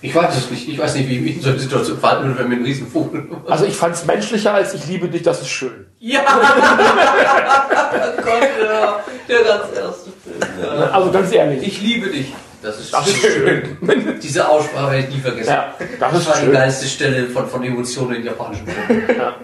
[0.03, 0.69] Ich weiß es nicht.
[0.69, 2.65] Ich weiß nicht, wie ich mich in so einer Situation verhalten würde, wenn mir ein
[2.65, 3.29] Riesenvogel.
[3.49, 5.87] Also ich fand es menschlicher als ich liebe dich, das ist schön.
[5.99, 6.21] Ja!
[6.31, 9.01] oh Gott, ja.
[9.29, 10.41] Der ganz erste Film.
[10.63, 10.91] Ja.
[10.91, 11.67] Also ganz ehrlich.
[11.67, 12.33] Ich liebe dich.
[12.63, 13.79] Das ist das ist schön.
[14.23, 15.49] Diese Aussprache werde ich nie vergessen.
[15.51, 16.53] Ja, das Das ist war die schön.
[16.53, 19.05] geilste Stelle von, von Emotionen in japanischen Filmen.
[19.19, 19.35] Ja.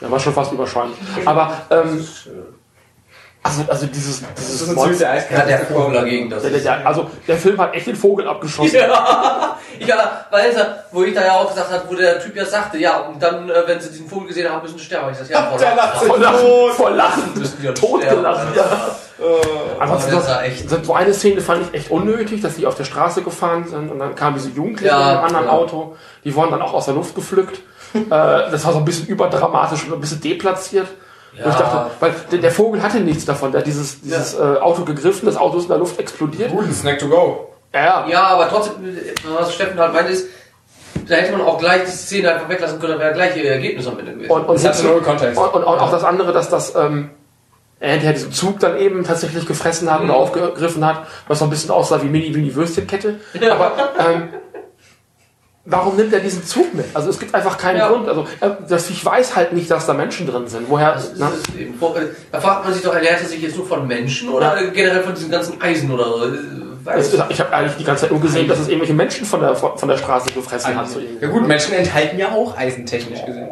[0.00, 0.96] Der war schon fast überschäumend.
[1.24, 2.06] Aber ähm,
[3.46, 5.14] also, also dieses, dieses Monster.
[5.30, 6.64] Ja, der Vogel dagegen, das Der, ist.
[6.64, 8.74] der, also der Film hat echt den Vogel abgeschossen.
[8.74, 12.44] Ja, ja, weil er, wo ich da ja auch gesagt habe, wo der Typ ja
[12.44, 15.10] sagte, ja, und dann, äh, wenn sie diesen Vogel gesehen haben, müssen sie sterben.
[15.12, 16.72] Ich sag, ja, voll Der lacht Vor Lachen, tot.
[16.72, 18.48] vor Lachen, Müssen die doch totgelacht.
[18.50, 18.56] sterben.
[18.56, 19.26] Ja.
[19.78, 22.84] Aber so, das echt- so eine Szene fand ich echt unnötig, dass die auf der
[22.84, 25.52] Straße gefahren sind und dann kamen diese Jugendlichen Ja, in einem anderen ja.
[25.52, 25.96] Auto.
[26.24, 27.60] Die wurden dann auch aus der Luft gepflückt.
[27.94, 30.86] äh, das war so ein bisschen überdramatisch und ein bisschen deplatziert.
[31.44, 31.60] Und ich Ja.
[31.60, 33.52] dachte, weil der, Vogel hatte nichts davon.
[33.52, 36.50] Der hat dieses, dieses äh, Auto gegriffen, das Auto ist in der Luft explodiert.
[36.50, 37.48] Guten Snack to go.
[37.74, 38.74] Ja, Ja, aber trotzdem,
[39.38, 40.26] was Steffen halt meinte, ist,
[41.08, 43.86] da hätte man auch gleich die Szene einfach weglassen können, dann wäre gleich ihr Ergebnis
[43.86, 44.30] am Ende gewesen.
[44.30, 45.38] Und, und, Das null Kontext.
[45.38, 47.10] und, und auch das andere, dass das ähm,
[47.78, 51.50] er hinterher diesen Zug dann eben tatsächlich gefressen hat oder aufgegriffen hat, was so ein
[51.50, 53.20] bisschen aussah wie Mini Mini Würstchenkette.
[53.50, 54.28] Aber ähm,
[55.66, 56.86] warum nimmt er diesen Zug mit?
[56.94, 57.88] Also es gibt einfach keinen Ja.
[57.88, 58.08] Grund.
[58.08, 60.70] Also äh, das Viech weiß halt nicht, dass da Menschen drin sind.
[60.70, 60.94] Woher?
[60.94, 61.74] Das ist na, es eben.
[62.32, 65.14] Da fragt man sich doch, ernährt er sich jetzt nur von Menschen oder generell von
[65.14, 66.36] diesem ganzen Eisen oder äh,
[66.80, 69.26] es weiß ist, ich habe eigentlich die ganze Zeit nur gesehen, dass es irgendwelche Menschen
[69.26, 70.88] von der, von der Straße gefressen hat.
[70.88, 71.00] So.
[71.20, 73.48] Ja gut, Menschen enthalten ja auch Eisen technisch gesehen.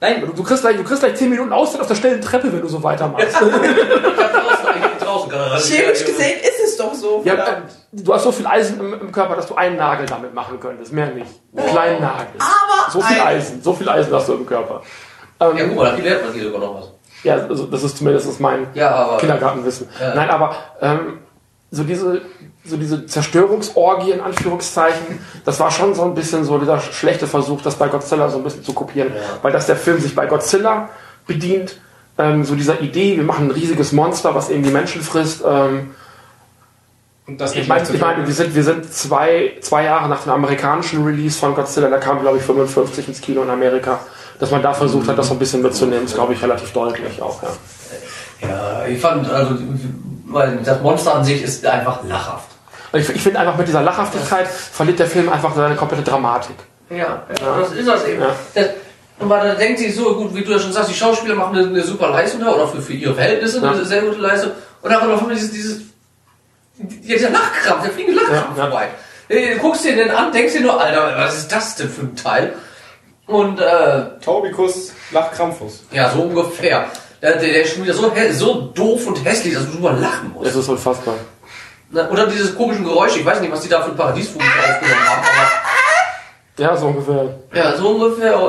[0.00, 2.52] Nein, Du, du, kriegst gleich, du kriegst gleich 10 Minuten Auszeit auf der stillen Treppe,
[2.52, 3.36] wenn du so weitermachst.
[5.58, 7.22] Chemisch gesehen ist es doch so.
[7.24, 7.56] Ja, äh,
[7.92, 10.92] du hast so viel Eisen im, im Körper, dass du einen Nagel damit machen könntest,
[10.92, 11.30] mehr nicht.
[11.56, 12.26] Einen kleinen Nagel.
[12.38, 14.82] Aber So viel ein- Eisen, so viel Eisen hast du im Körper.
[15.40, 16.90] Ja, guck mal, da lernt man hier sogar noch was.
[17.22, 19.18] Ja, also das ist zumindest das ist mein Ja, aber.
[19.18, 19.88] Kindergartenwissen.
[20.00, 20.14] Ja.
[20.14, 21.18] Nein, aber ähm,
[21.70, 22.22] so diese
[22.64, 27.62] so diese Zerstörungsorgie in Anführungszeichen, das war schon so ein bisschen so dieser schlechte Versuch,
[27.62, 29.12] das bei Godzilla so ein bisschen zu kopieren,
[29.42, 30.90] weil dass der Film sich bei Godzilla
[31.26, 31.80] bedient,
[32.20, 35.42] ähm, so dieser Idee, wir machen ein riesiges Monster, was irgendwie Menschen frisst.
[35.46, 35.90] Ähm,
[37.26, 40.32] Und das ich meine, ich meine, wir sind wir sind zwei zwei Jahre nach dem
[40.32, 44.00] amerikanischen Release von Godzilla, da kam glaube ich 55 ins Kino in Amerika,
[44.38, 47.20] dass man da versucht hat, das so ein bisschen mitzunehmen, ist glaube ich relativ deutlich
[47.22, 47.42] auch.
[47.42, 47.48] Ja.
[48.42, 49.54] Ja, ich fand, also,
[50.26, 52.48] weil das Monster an sich ist einfach lachhaft.
[52.92, 56.56] Ich, ich finde einfach mit dieser Lachhaftigkeit verliert der Film einfach seine komplette Dramatik.
[56.88, 58.20] Ja, ja, das ist das eben.
[58.22, 58.34] Ja.
[58.54, 58.66] Das,
[59.20, 61.56] und weil da denkt sich so, gut, wie du ja schon sagst, die Schauspieler machen
[61.56, 63.70] eine, eine super Leistung da, oder für, für ihre Verhältnisse Ja.
[63.70, 64.52] eine sehr gute Leistung.
[64.82, 65.80] Und dann kommt einmal dieses, dieses,
[67.02, 68.88] ja, dieser Lachkrampf, der fliegende Lachkrampf Ja, vorbei.
[69.28, 72.16] Äh, guckst dir den an, denkst dir nur, Alter, was ist das denn für ein
[72.16, 72.54] Teil?
[73.26, 75.84] Und, äh, Taubikus Lachkrampfus.
[75.92, 76.86] ja, so ungefähr.
[77.22, 80.32] Der, der, der ist schon wieder so, so doof und hässlich, dass du drüber lachen
[80.32, 80.50] musst.
[80.50, 81.14] Es ist unfassbar.
[81.90, 85.06] Na, Oder dieses komischen Geräusch, ich weiß nicht, was die da für einen Paradiesvogel aufgenommen
[85.08, 87.34] haben, aber Ja, so ungefähr.
[87.52, 88.40] Ja, so ungefähr.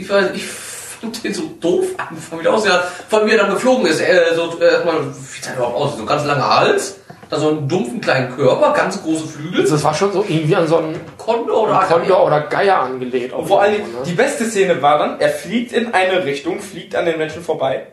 [0.00, 3.50] Ich weiß, ich fand den so doof angefangen, wie der aus der von mir dann
[3.50, 4.00] geflogen ist.
[4.00, 5.96] Äh, so äh, erstmal, wie sah der überhaupt aus?
[5.96, 6.96] So ein ganz langer Hals,
[7.28, 9.64] dann so einen dumpfen kleinen Körper, ganz große Flügel.
[9.64, 13.32] Das war schon so irgendwie an so einen Kondor oder Kondor oder Geier angelehnt.
[13.32, 16.94] Und vor irgendwo, Dingen, die beste Szene war dann, er fliegt in eine Richtung, fliegt
[16.96, 17.86] an den Menschen vorbei,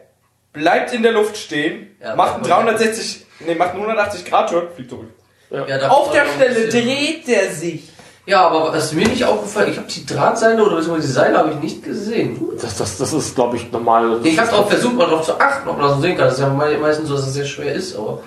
[0.54, 4.26] bleibt in der Luft stehen, Ja, macht einen macht man 360, nee, macht einen 180
[4.26, 5.10] Grad Turn, fliegt zurück.
[5.50, 7.90] Ja, da Auf der Stelle dreht er sich.
[8.28, 11.52] Ja, aber was mir nicht aufgefallen, ich habe die Drahtseile oder beziehungsweise die Seile habe
[11.52, 12.38] ich nicht gesehen.
[12.62, 14.20] Das, das, das ist, glaube ich, normal.
[14.24, 16.26] Ich habe auch versucht, mal darauf zu achten, ob man das so sehen kann.
[16.26, 18.20] Das ist ja me- meistens so, dass es sehr schwer ist, aber.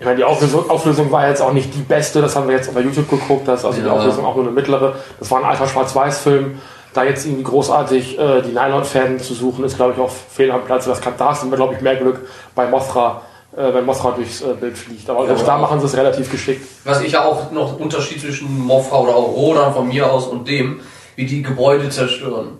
[0.00, 2.74] Ich meine, die Auflösung, Auflösung war jetzt auch nicht die beste, das haben wir jetzt
[2.74, 3.92] bei YouTube geguckt, das ist also die Ja.
[3.92, 4.94] Auflösung auch nur eine mittlere.
[5.20, 6.58] Das war ein alter Schwarz-Weiß-Film.
[6.92, 10.64] Da jetzt irgendwie großartig äh, die Nylon-Fäden zu suchen, ist, glaube ich, auch fehl am
[10.64, 10.86] Platz.
[10.86, 12.26] Das kann, da hast du, glaube ich, mehr Glück
[12.56, 13.22] bei Mothra,
[13.60, 15.08] äh, wenn Mothra durchs äh, Bild fliegt.
[15.10, 16.66] Aber selbst da aber- machen sie es relativ geschickt.
[16.84, 20.48] Was ich ja auch noch Unterschied zwischen Mothra oder auch Rodan von mir aus und
[20.48, 20.80] dem,
[21.16, 22.58] wie die Gebäude zerstören.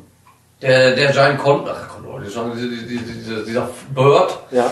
[0.63, 1.89] Der, der Giant Con, ach,
[2.25, 2.45] dieser,
[3.45, 4.71] dieser Bird Ja.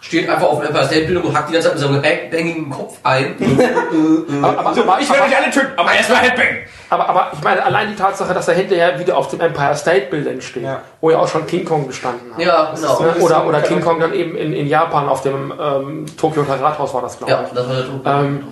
[0.00, 2.70] Steht einfach auf dem Empire State Building und hackt die ganze Zeit mit seinem bängigen
[2.70, 3.34] Kopf ein.
[4.40, 6.46] Aber, aber, aber, Ich werde euch alle töten, aber erstmal Headbang!
[6.90, 10.06] aber, aber ich meine, allein die Tatsache, dass er hinterher wieder auf dem Empire State
[10.10, 10.82] Building steht, Ja.
[11.00, 12.40] wo ja auch schon King Kong gestanden hat.
[12.40, 13.00] Ja, genau.
[13.00, 13.14] Ne?
[13.20, 17.02] Oder, oder King Kong dann eben in, in Japan auf dem ähm, Tokyo Rathaus war
[17.02, 17.52] das, glaube Ja, ich.
[17.52, 18.14] das war der.
[18.24, 18.44] Ähm,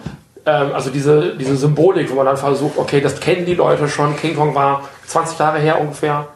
[0.46, 4.16] ähm, also diese, diese Symbolik, wo man dann versucht, okay, das kennen die Leute schon.
[4.16, 6.26] King Kong war 20 Jahre her ungefähr,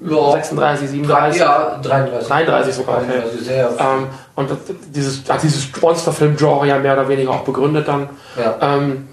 [0.00, 2.28] ja, 36, 37, ja, 33.
[2.28, 2.98] 33 sogar.
[2.98, 3.06] Okay.
[3.06, 3.70] 33, sehr.
[3.78, 4.06] Ähm,
[4.36, 4.58] und das,
[4.94, 8.08] dieses, hat dieses Monsterfilm-Genre ja mehr oder weniger auch begründet dann.
[8.36, 8.56] ja.
[8.60, 9.08] Ähm,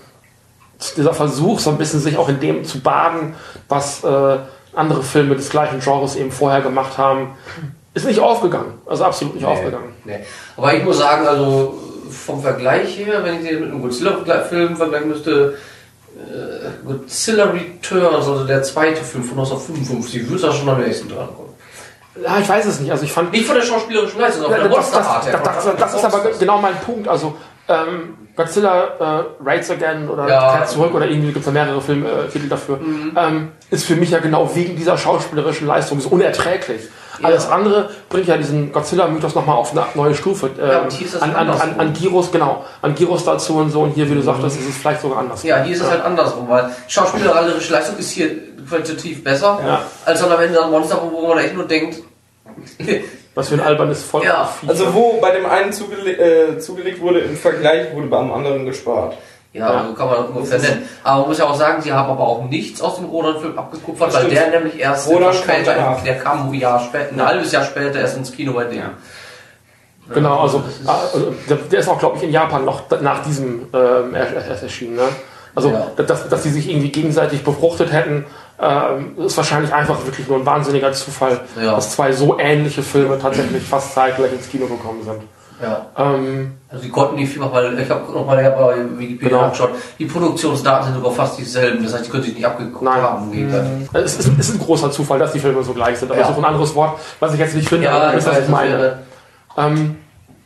[0.97, 3.33] dieser Versuch, so ein bisschen sich auch in dem zu baden,
[3.69, 4.37] was äh,
[4.75, 7.35] andere Filme des gleichen Genres eben vorher gemacht haben,
[7.93, 8.73] ist nicht aufgegangen.
[8.85, 9.93] Also absolut nicht aufgegangen.
[10.03, 10.19] Nee.
[10.57, 15.09] Aber ich muss sagen, also vom Vergleich her, wenn ich den mit einem Godzilla-Film vergleichen
[15.09, 15.55] müsste,
[16.27, 21.27] äh, Godzilla Returns, also der zweite Film von 1955, würde da schon am nächsten dran
[21.27, 21.53] kommen.
[22.23, 22.91] Ja, ich weiß es nicht.
[22.91, 25.41] Also ich fand Nicht von der schauspielerischen Leistung, sondern von der das, das, Monsterart her.
[25.43, 27.07] das, das, das ist aber genau mein Punkt.
[27.07, 27.35] Also
[27.67, 30.51] ähm, Godzilla äh, Rides Again oder Ja.
[30.51, 30.57] Mhm.
[30.57, 32.79] Kehrt zurück oder irgendwie gibt es ja mehrere Filmtitel dafür,
[33.15, 36.81] ähm, ist für mich ja genau wegen dieser schauspielerischen Leistung so unerträglich.
[37.23, 40.49] Alles andere bringt ja diesen Godzilla-Mythos nochmal auf eine neue Stufe.
[40.57, 42.65] Ja, Ähm, und hier ist das an, an, an, an Gyros, genau.
[42.81, 43.81] An Gyros dazu und so.
[43.81, 45.43] Und hier, wie du sagtest, ist es vielleicht sogar anders.
[45.43, 48.29] Ja, hier ist es halt andersrum, weil schauspielerische Leistung ist hier
[48.67, 49.81] qualitativ besser, Ja.
[50.05, 51.97] als dann am Ende das Monster, wo man echt nur denkt,
[53.35, 54.23] Was für ein albernes Volk.
[54.23, 58.65] Ja, Also wo bei dem einen zugele äh, zugelegt wurde, im Vergleich wurde beim anderen
[58.65, 59.17] gespart.
[59.55, 59.85] Ja, Ja.
[59.87, 60.83] so kann man ungefähr nennen.
[61.03, 64.13] Aber man muss ja auch sagen, sie haben aber auch nichts aus dem Rodan-Film abgekupfert,
[64.13, 67.99] Das weil der nämlich erst später, der kam ein Jahr später, ein halbes Jahr später
[67.99, 68.91] erst ins Kino bei denen.
[70.13, 73.67] Genau, also, das ah, also der, ist auch, glaube ich, in Japan noch nach diesem
[73.73, 74.97] ähm, erschienen.
[74.97, 75.07] Ne?
[75.55, 75.87] Also, Ja.
[75.95, 78.25] dass, dass die sich irgendwie gegenseitig befruchtet hätten,
[78.61, 81.75] ähm, ist wahrscheinlich einfach wirklich nur ein wahnsinniger Zufall, Ja.
[81.75, 85.21] dass zwei so ähnliche Filme tatsächlich fast zeitgleich ins Kino gekommen sind.
[85.61, 85.85] Ja.
[85.97, 89.41] Ähm, Also die konnten die Firma, weil ich habe nochmal bei Wikipedia Genau.
[89.43, 93.01] angeschaut, die Produktionsdaten sind sogar fast dieselben, das heißt, die können sich nicht abgeguckt Nein.
[93.01, 93.31] haben.
[93.31, 93.69] gegenseitig.
[93.93, 96.25] es, ist, es ist ein großer Zufall, dass die Filme so gleich sind, aber Ja.
[96.25, 98.31] es ist auch ein anderes Wort, was ich jetzt nicht finde, Ja, ich das ist,
[98.31, 98.99] was ich meine.
[99.57, 99.95] Ähm,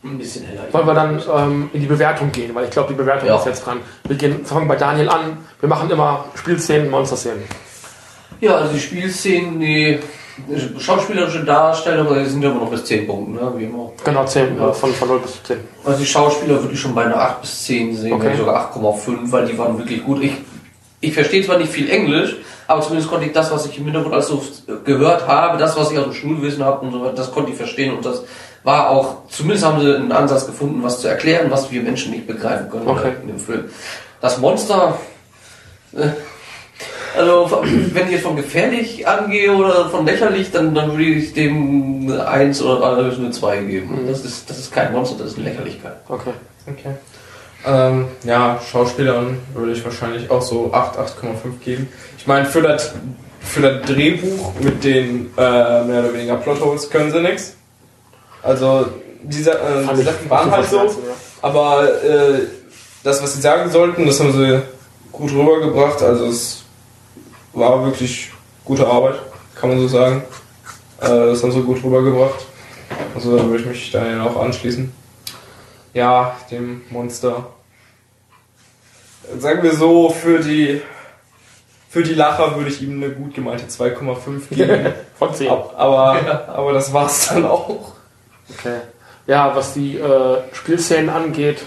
[0.04, 0.62] ein bisschen heller.
[0.72, 3.36] wollen wir dann ähm, in die Bewertung gehen, weil ich glaube, die Bewertung Ja.
[3.38, 3.80] ist jetzt dran.
[4.08, 5.38] Wir gehen, fangen bei Daniel an.
[5.60, 7.44] Wir machen immer Spielszenen, Monsterszenen.
[8.40, 10.00] Ja, also die Spielszenen, die
[10.80, 13.52] schauspielerische Darstellung, die sind ja immer noch bis 10 Punkten, ne?
[13.58, 13.92] wie immer.
[14.04, 14.70] Genau, 10, Ja.
[14.70, 15.58] äh, von, von 0 bis 10.
[15.86, 18.28] Also die Schauspieler würde ich schon bei einer 8 bis 10 sehen, Okay.
[18.28, 18.38] okay.
[18.38, 20.22] sogar 8,5, weil die waren wirklich gut.
[20.24, 20.34] Ich
[21.02, 22.36] ich verstehe zwar nicht viel Englisch,
[22.68, 24.44] aber zumindest konnte ich das, was ich im Hintergrund alles so
[24.84, 27.58] gehört habe, das, was ich aus dem Schulwissen habe und so weiter, das konnte ich
[27.58, 28.24] verstehen und das
[28.66, 32.28] war auch, zumindest haben sie einen Ansatz gefunden, was zu erklären, was wir Menschen nicht
[32.28, 33.14] begreifen können Okay.
[33.22, 33.70] in dem Film.
[34.20, 35.00] Das Monster,
[35.96, 36.08] äh,
[37.18, 37.62] also
[37.94, 42.28] wenn ich jetzt von gefährlich angehe oder von lächerlich, dann, dann würde ich dem eine
[42.28, 44.00] eins oder höchstens eine zwei geben.
[44.08, 45.98] Das ist, das ist kein Monster, das ist eine Lächerlichkeit.
[46.08, 46.32] Okay.
[46.68, 46.96] Okay.
[47.66, 51.90] Ähm, ja, Schauspielern würde ich wahrscheinlich auch so 8, 8,5 geben.
[52.18, 52.94] Ich meine, für das,
[53.42, 57.56] für das Drehbuch mit den äh, mehr oder weniger Plotholes können sie nichts.
[58.42, 58.88] Also,
[59.24, 60.90] diese, äh, die Sachen waren halt so.
[61.42, 62.48] Aber äh,
[63.04, 64.62] das, was sie sagen sollten, das haben sie
[65.12, 66.02] gut rübergebracht.
[66.02, 66.64] Also es
[67.60, 68.32] war wirklich
[68.66, 69.16] gute Arbeit,
[69.56, 70.24] kann man so sagen.
[71.02, 72.46] Äh, das haben sie gut rübergebracht.
[73.16, 74.92] Also da würde ich mich da ja auch anschließen.
[75.94, 77.48] Ja, dem Monster.
[79.38, 80.82] Sagen wir so, für die
[81.90, 84.94] für die Lacher würde ich ihm eine gut gemeinte 2,5 geben.
[85.18, 85.50] Von 10.
[85.50, 87.94] Ab- aber, aber das war's dann auch.
[88.58, 88.78] Okay.
[89.26, 91.64] Ja, was die äh, Spielszenen angeht,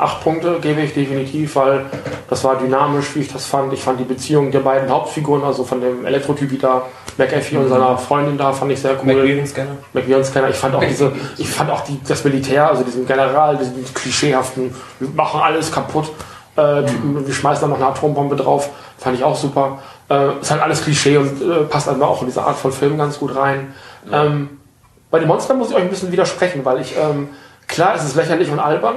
[0.00, 1.86] acht Punkte gebe ich definitiv, weil
[2.28, 3.72] das war dynamisch, wie ich das fand.
[3.72, 6.82] Ich fand die Beziehung der beiden Hauptfiguren, also von dem Elektrotyp da,
[7.18, 9.14] McAfee und seiner Freundin da, fand ich sehr cool.
[9.14, 9.76] McVivian-Scanner.
[9.92, 10.48] McVivian-Scanner.
[10.48, 14.74] Ich fand auch diese, ich fand auch die, das Militär, also diesen General, diesen klischeehaften,
[14.98, 16.10] wir machen alles kaputt,
[16.56, 19.78] äh, Typen, wir schmeißen dann noch eine Atombombe drauf, fand ich auch super.
[20.08, 22.98] Äh, ist halt alles Klischee und äh, passt einfach auch in diese Art von Film
[22.98, 23.72] ganz gut rein.
[24.12, 24.60] Ähm,
[25.10, 27.28] bei den Monstern muss ich euch ein bisschen widersprechen, weil ich, ähm,
[27.66, 28.96] klar, es ist lächerlich und albern,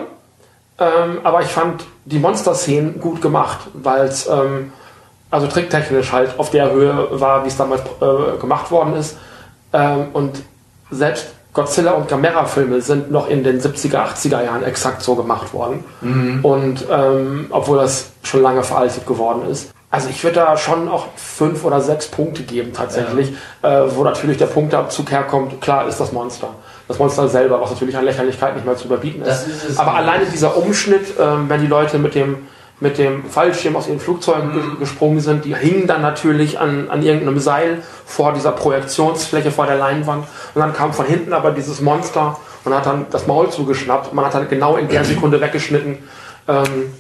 [0.80, 4.74] ähm, aber ich fand die Monster-Szenen gut gemacht, weil es ähm,
[5.30, 9.18] also tricktechnisch halt auf der Höhe war, wie es damals äh, gemacht worden ist.
[9.72, 10.44] Ähm, und
[10.92, 15.84] selbst Godzilla und Gamera-Filme sind noch in den 70er, 80er Jahren exakt so gemacht worden.
[16.44, 19.72] Und ähm, obwohl das schon lange veraltet geworden ist.
[19.92, 24.38] Also ich würde da schon auch fünf oder sechs Punkte geben tatsächlich, äh, wo natürlich
[24.38, 25.62] der Punkteabzug herkommt.
[25.62, 26.50] Klar ist das Monster.
[26.94, 29.48] Das Monster selber, was natürlich an Lächerlichkeit nicht mehr zu überbieten ist.
[29.48, 29.80] Ist.
[29.80, 32.38] Aber alleine dieser Umschnitt, ähm, wenn die Leute mit dem,
[32.80, 37.02] mit dem Fallschirm aus ihren Flugzeugen ge- gesprungen sind, die hingen dann natürlich an, an
[37.02, 40.26] irgendeinem Seil vor dieser Projektionsfläche, vor der Leinwand.
[40.54, 44.14] Und dann kam von hinten aber dieses Monster und hat dann das Maul zugeschnappt.
[44.14, 45.98] Man hat dann genau in der Sekunde weggeschnitten.
[46.48, 46.94] Ähm,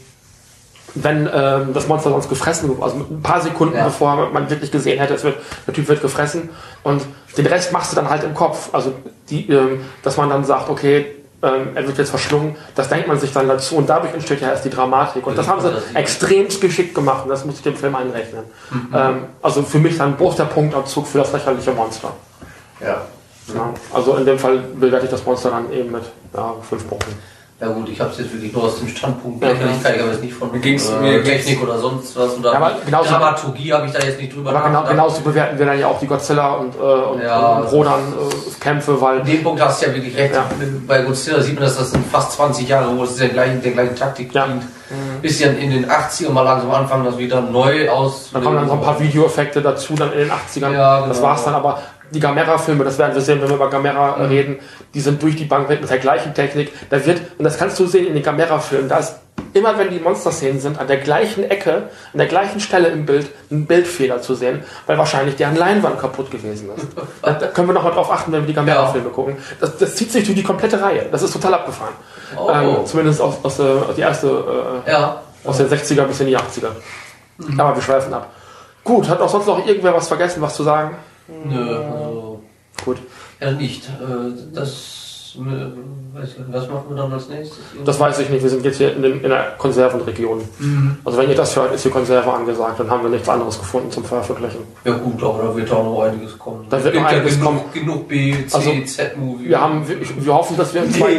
[0.95, 3.85] wenn ähm, das Monster sonst gefressen wird, also ein paar Sekunden Ja.
[3.85, 6.49] bevor man wirklich gesehen hätte, es wird, der Typ wird gefressen
[6.83, 7.01] und
[7.37, 8.69] den Rest machst du dann halt im Kopf.
[8.73, 8.93] Also
[9.29, 11.05] die, ähm, dass man dann sagt, okay,
[11.41, 14.49] ähm, er wird jetzt verschlungen, das denkt man sich dann dazu und dadurch entsteht ja
[14.49, 15.27] erst die Dramatik.
[15.27, 18.43] Und das haben sie extrem geschickt gemacht und das muss ich dem Film einrechnen.
[18.93, 22.13] Ähm, also für mich dann ein großer Punktabzug für das lächerliche Monster.
[22.79, 23.01] Ja.
[23.53, 27.13] Ja, also in dem Fall bewerte ich das Monster dann eben mit ja, fünf Punkten.
[27.63, 30.11] Ja gut, ich habe es jetzt wirklich nur aus dem Standpunkt Ja, Lächerlichkeit, ich habe
[30.11, 33.71] jetzt nicht von Mir ging's- äh, Technik oder sonst was oder Ja, aber genauso- Dramaturgie
[33.71, 36.07] habe ich da jetzt nicht drüber Aber genau, genauso bewerten wir dann ja auch die
[36.07, 37.59] Godzilla und, äh, und, Ja.
[37.59, 40.33] und Rodan-Kämpfe, weil In dem Punkt hast du ja wirklich recht.
[40.35, 40.43] Ja.
[40.87, 43.71] Bei Godzilla sieht man, dass das sind fast 20 Jahre, wo es der gleichen, der
[43.71, 44.45] gleichen Taktik Ja.
[44.45, 44.63] dient.
[45.21, 48.29] Bisschen in den 80ern mal langsam anfangen, das wieder neu aus.
[48.33, 50.71] Da kommen dann so ein paar Videoeffekte dazu, dann in den 80ern.
[50.73, 51.07] Ja, genau.
[51.07, 51.79] Das war's dann aber.
[52.11, 54.25] Die Gamera-Filme, das werden wir sehen, wenn wir über Gamera Mhm.
[54.25, 54.59] reden,
[54.93, 56.71] die sind durch die Bank weg mit der gleichen Technik.
[56.89, 59.15] Da wird, und das kannst du sehen in den Gamera-Filmen, da ist
[59.53, 61.73] immer, wenn die Monster-Szenen sind, an der gleichen Ecke,
[62.11, 66.29] an der gleichen Stelle im Bild, ein Bildfehler zu sehen, weil wahrscheinlich deren Leinwand kaputt
[66.29, 66.87] gewesen ist.
[67.21, 69.37] da, können wir noch mal drauf achten, wenn wir die Gamera-Filme gucken.
[69.59, 71.05] Das, das zieht sich durch die komplette Reihe.
[71.11, 71.93] Das ist total abgefahren.
[72.37, 72.49] Oh.
[72.51, 75.21] Ähm, zumindest aus, aus, der, aus die erste äh, Ja.
[75.43, 76.69] aus den 60er bis in die 80er.
[77.57, 78.29] Aber wir schweifen ab.
[78.83, 80.95] Gut, hat auch sonst noch irgendwer was vergessen, was zu sagen?
[81.27, 82.41] Nö, also,
[82.85, 82.97] Gut.
[83.39, 83.85] ja nicht.
[83.85, 83.91] Äh,
[84.53, 85.39] Das, äh,
[86.51, 87.57] was machen wir dann als nächstes?
[87.85, 90.41] Das weiß ich nicht, wir sind jetzt hier in, den, in der Konservenregion.
[91.03, 93.89] Also wenn ihr das hört, ist hier Konserve angesagt, dann haben wir nichts anderes gefunden
[93.91, 94.59] zum Veröffentlichen.
[94.85, 96.65] Ja gut, aber da wird auch noch einiges kommen.
[96.69, 97.61] Da wird noch einiges genug, kommen.
[97.73, 99.49] genug B, C, Also, Z-Movie.
[99.49, 101.17] Wir, haben, wir, wir hoffen, dass wir in zwei,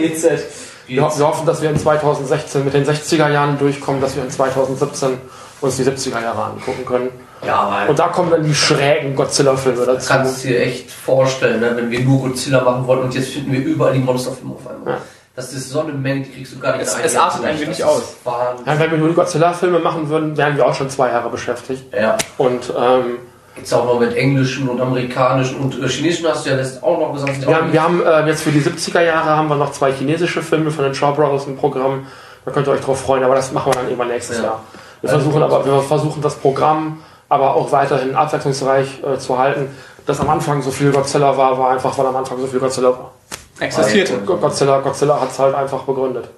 [0.87, 4.31] wir, wir hoffen, dass wir in 2016 mit den 60er Jahren durchkommen, dass wir in
[4.31, 5.19] 2017
[5.61, 7.09] uns die 70er Jahre angucken können.
[7.47, 10.09] Ja, aber Und da kommen dann die schrägen Godzilla-Filme dazu.
[10.09, 13.53] kannst du dir echt vorstellen, ne, wenn wir nur Godzilla machen wollten und jetzt finden
[13.53, 14.95] wir überall die Monsterfilme auf einmal.
[14.95, 14.99] Ja.
[15.37, 17.83] Das ist so eine Menge, die kriegst du gar nicht Es- es artet ein wenig
[17.85, 18.15] aus.
[18.25, 21.93] Ja, wenn wir nur die Godzilla-Filme machen würden, wären wir auch schon zwei Jahre beschäftigt.
[21.93, 22.17] Ja.
[22.39, 23.19] Und ähm,
[23.57, 26.99] Gibt's auch noch mit englischen und amerikanischen und äh, chinesischen hast du ja letztens auch
[26.99, 27.47] noch gesagt.
[27.47, 30.43] Wir haben, wir haben äh, jetzt für die 70er Jahre haben wir noch zwei chinesische
[30.43, 32.07] Filme von den Shaw Brothers im Programm.
[32.45, 34.43] Da könnt ihr euch drauf freuen, aber das machen wir dann irgendwann nächstes Ja.
[34.45, 34.61] Jahr.
[35.01, 37.03] Wir Also, versuchen aber, wir versuchen das Programm
[37.35, 39.69] aber auch weiterhin abwechslungsreich äh, zu halten.
[40.07, 42.91] Dass am Anfang so viel Godzilla war, war einfach, weil am Anfang so viel Godzilla
[42.91, 43.13] war.
[43.61, 44.19] Existierte.
[44.19, 46.29] Go- Godzilla, Godzilla hat es halt einfach begründet.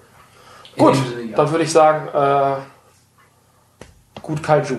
[0.76, 1.36] Gut, ja.
[1.36, 2.56] dann würde ich sagen, äh,
[4.22, 4.76] gut Kaiju.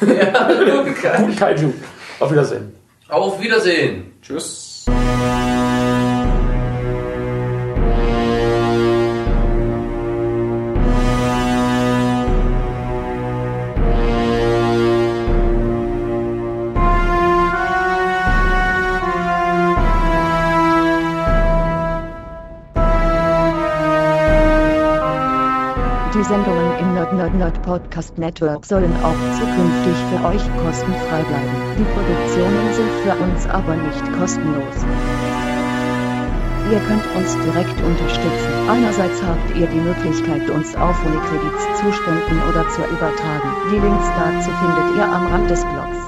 [0.00, 1.72] Guten Kaiju.
[2.20, 2.74] Auf Wiedersehen.
[3.08, 4.18] Auf Wiedersehen.
[4.22, 4.65] Tschüss.
[27.34, 31.56] Nerd Podcast Network sollen auch zukünftig für euch kostenfrei bleiben.
[31.78, 34.76] Die Produktionen sind für uns aber nicht kostenlos.
[36.70, 38.68] Ihr könnt uns direkt unterstützen.
[38.68, 43.48] Einerseits habt ihr die Möglichkeit, uns auf Unikredits zu spenden oder zu übertragen.
[43.70, 46.05] Die Links dazu findet ihr am Rand des Blogs.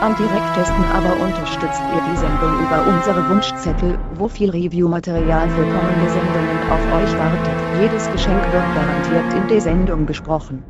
[0.00, 6.10] Am direktesten aber unterstützt ihr die Sendung über unsere Wunschzettel, wo viel Review-Material für kommende
[6.10, 7.56] Sendungen auf euch wartet.
[7.80, 10.62] Jedes Geschenk wird garantiert in der Sendung besprochen.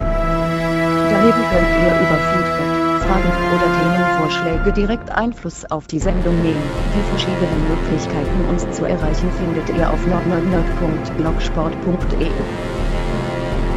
[0.00, 2.72] Daneben könnt ihr über Feedback,
[3.04, 6.72] Fragen oder Themenvorschläge direkt Einfluss auf die Sendung nehmen.
[6.94, 12.30] Die verschiedenen Möglichkeiten uns zu erreichen findet ihr auf nordnordnerd.blogsport.de.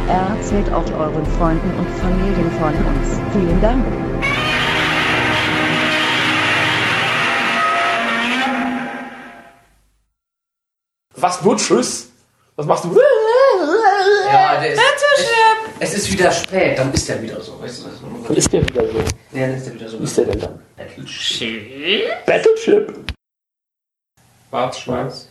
[0.08, 3.20] Erzählt auch euren Freunden und Familien von uns.
[3.32, 3.84] Vielen Dank.
[11.24, 12.10] Was nur Tschüss?
[12.54, 13.00] Was machst du?
[14.30, 14.80] Ja, der ist,
[15.16, 15.24] es,
[15.80, 17.58] es ist wieder spät, dann ist er wieder so.
[17.62, 18.98] Weißt du, Dann das ist der wieder so.
[19.32, 20.00] ja, dann ist er wieder so.
[20.00, 20.62] Wie ist der denn dann?
[20.76, 22.26] Battleship.
[22.26, 22.94] Battleship.
[24.50, 25.28] Schwarz, schwarz.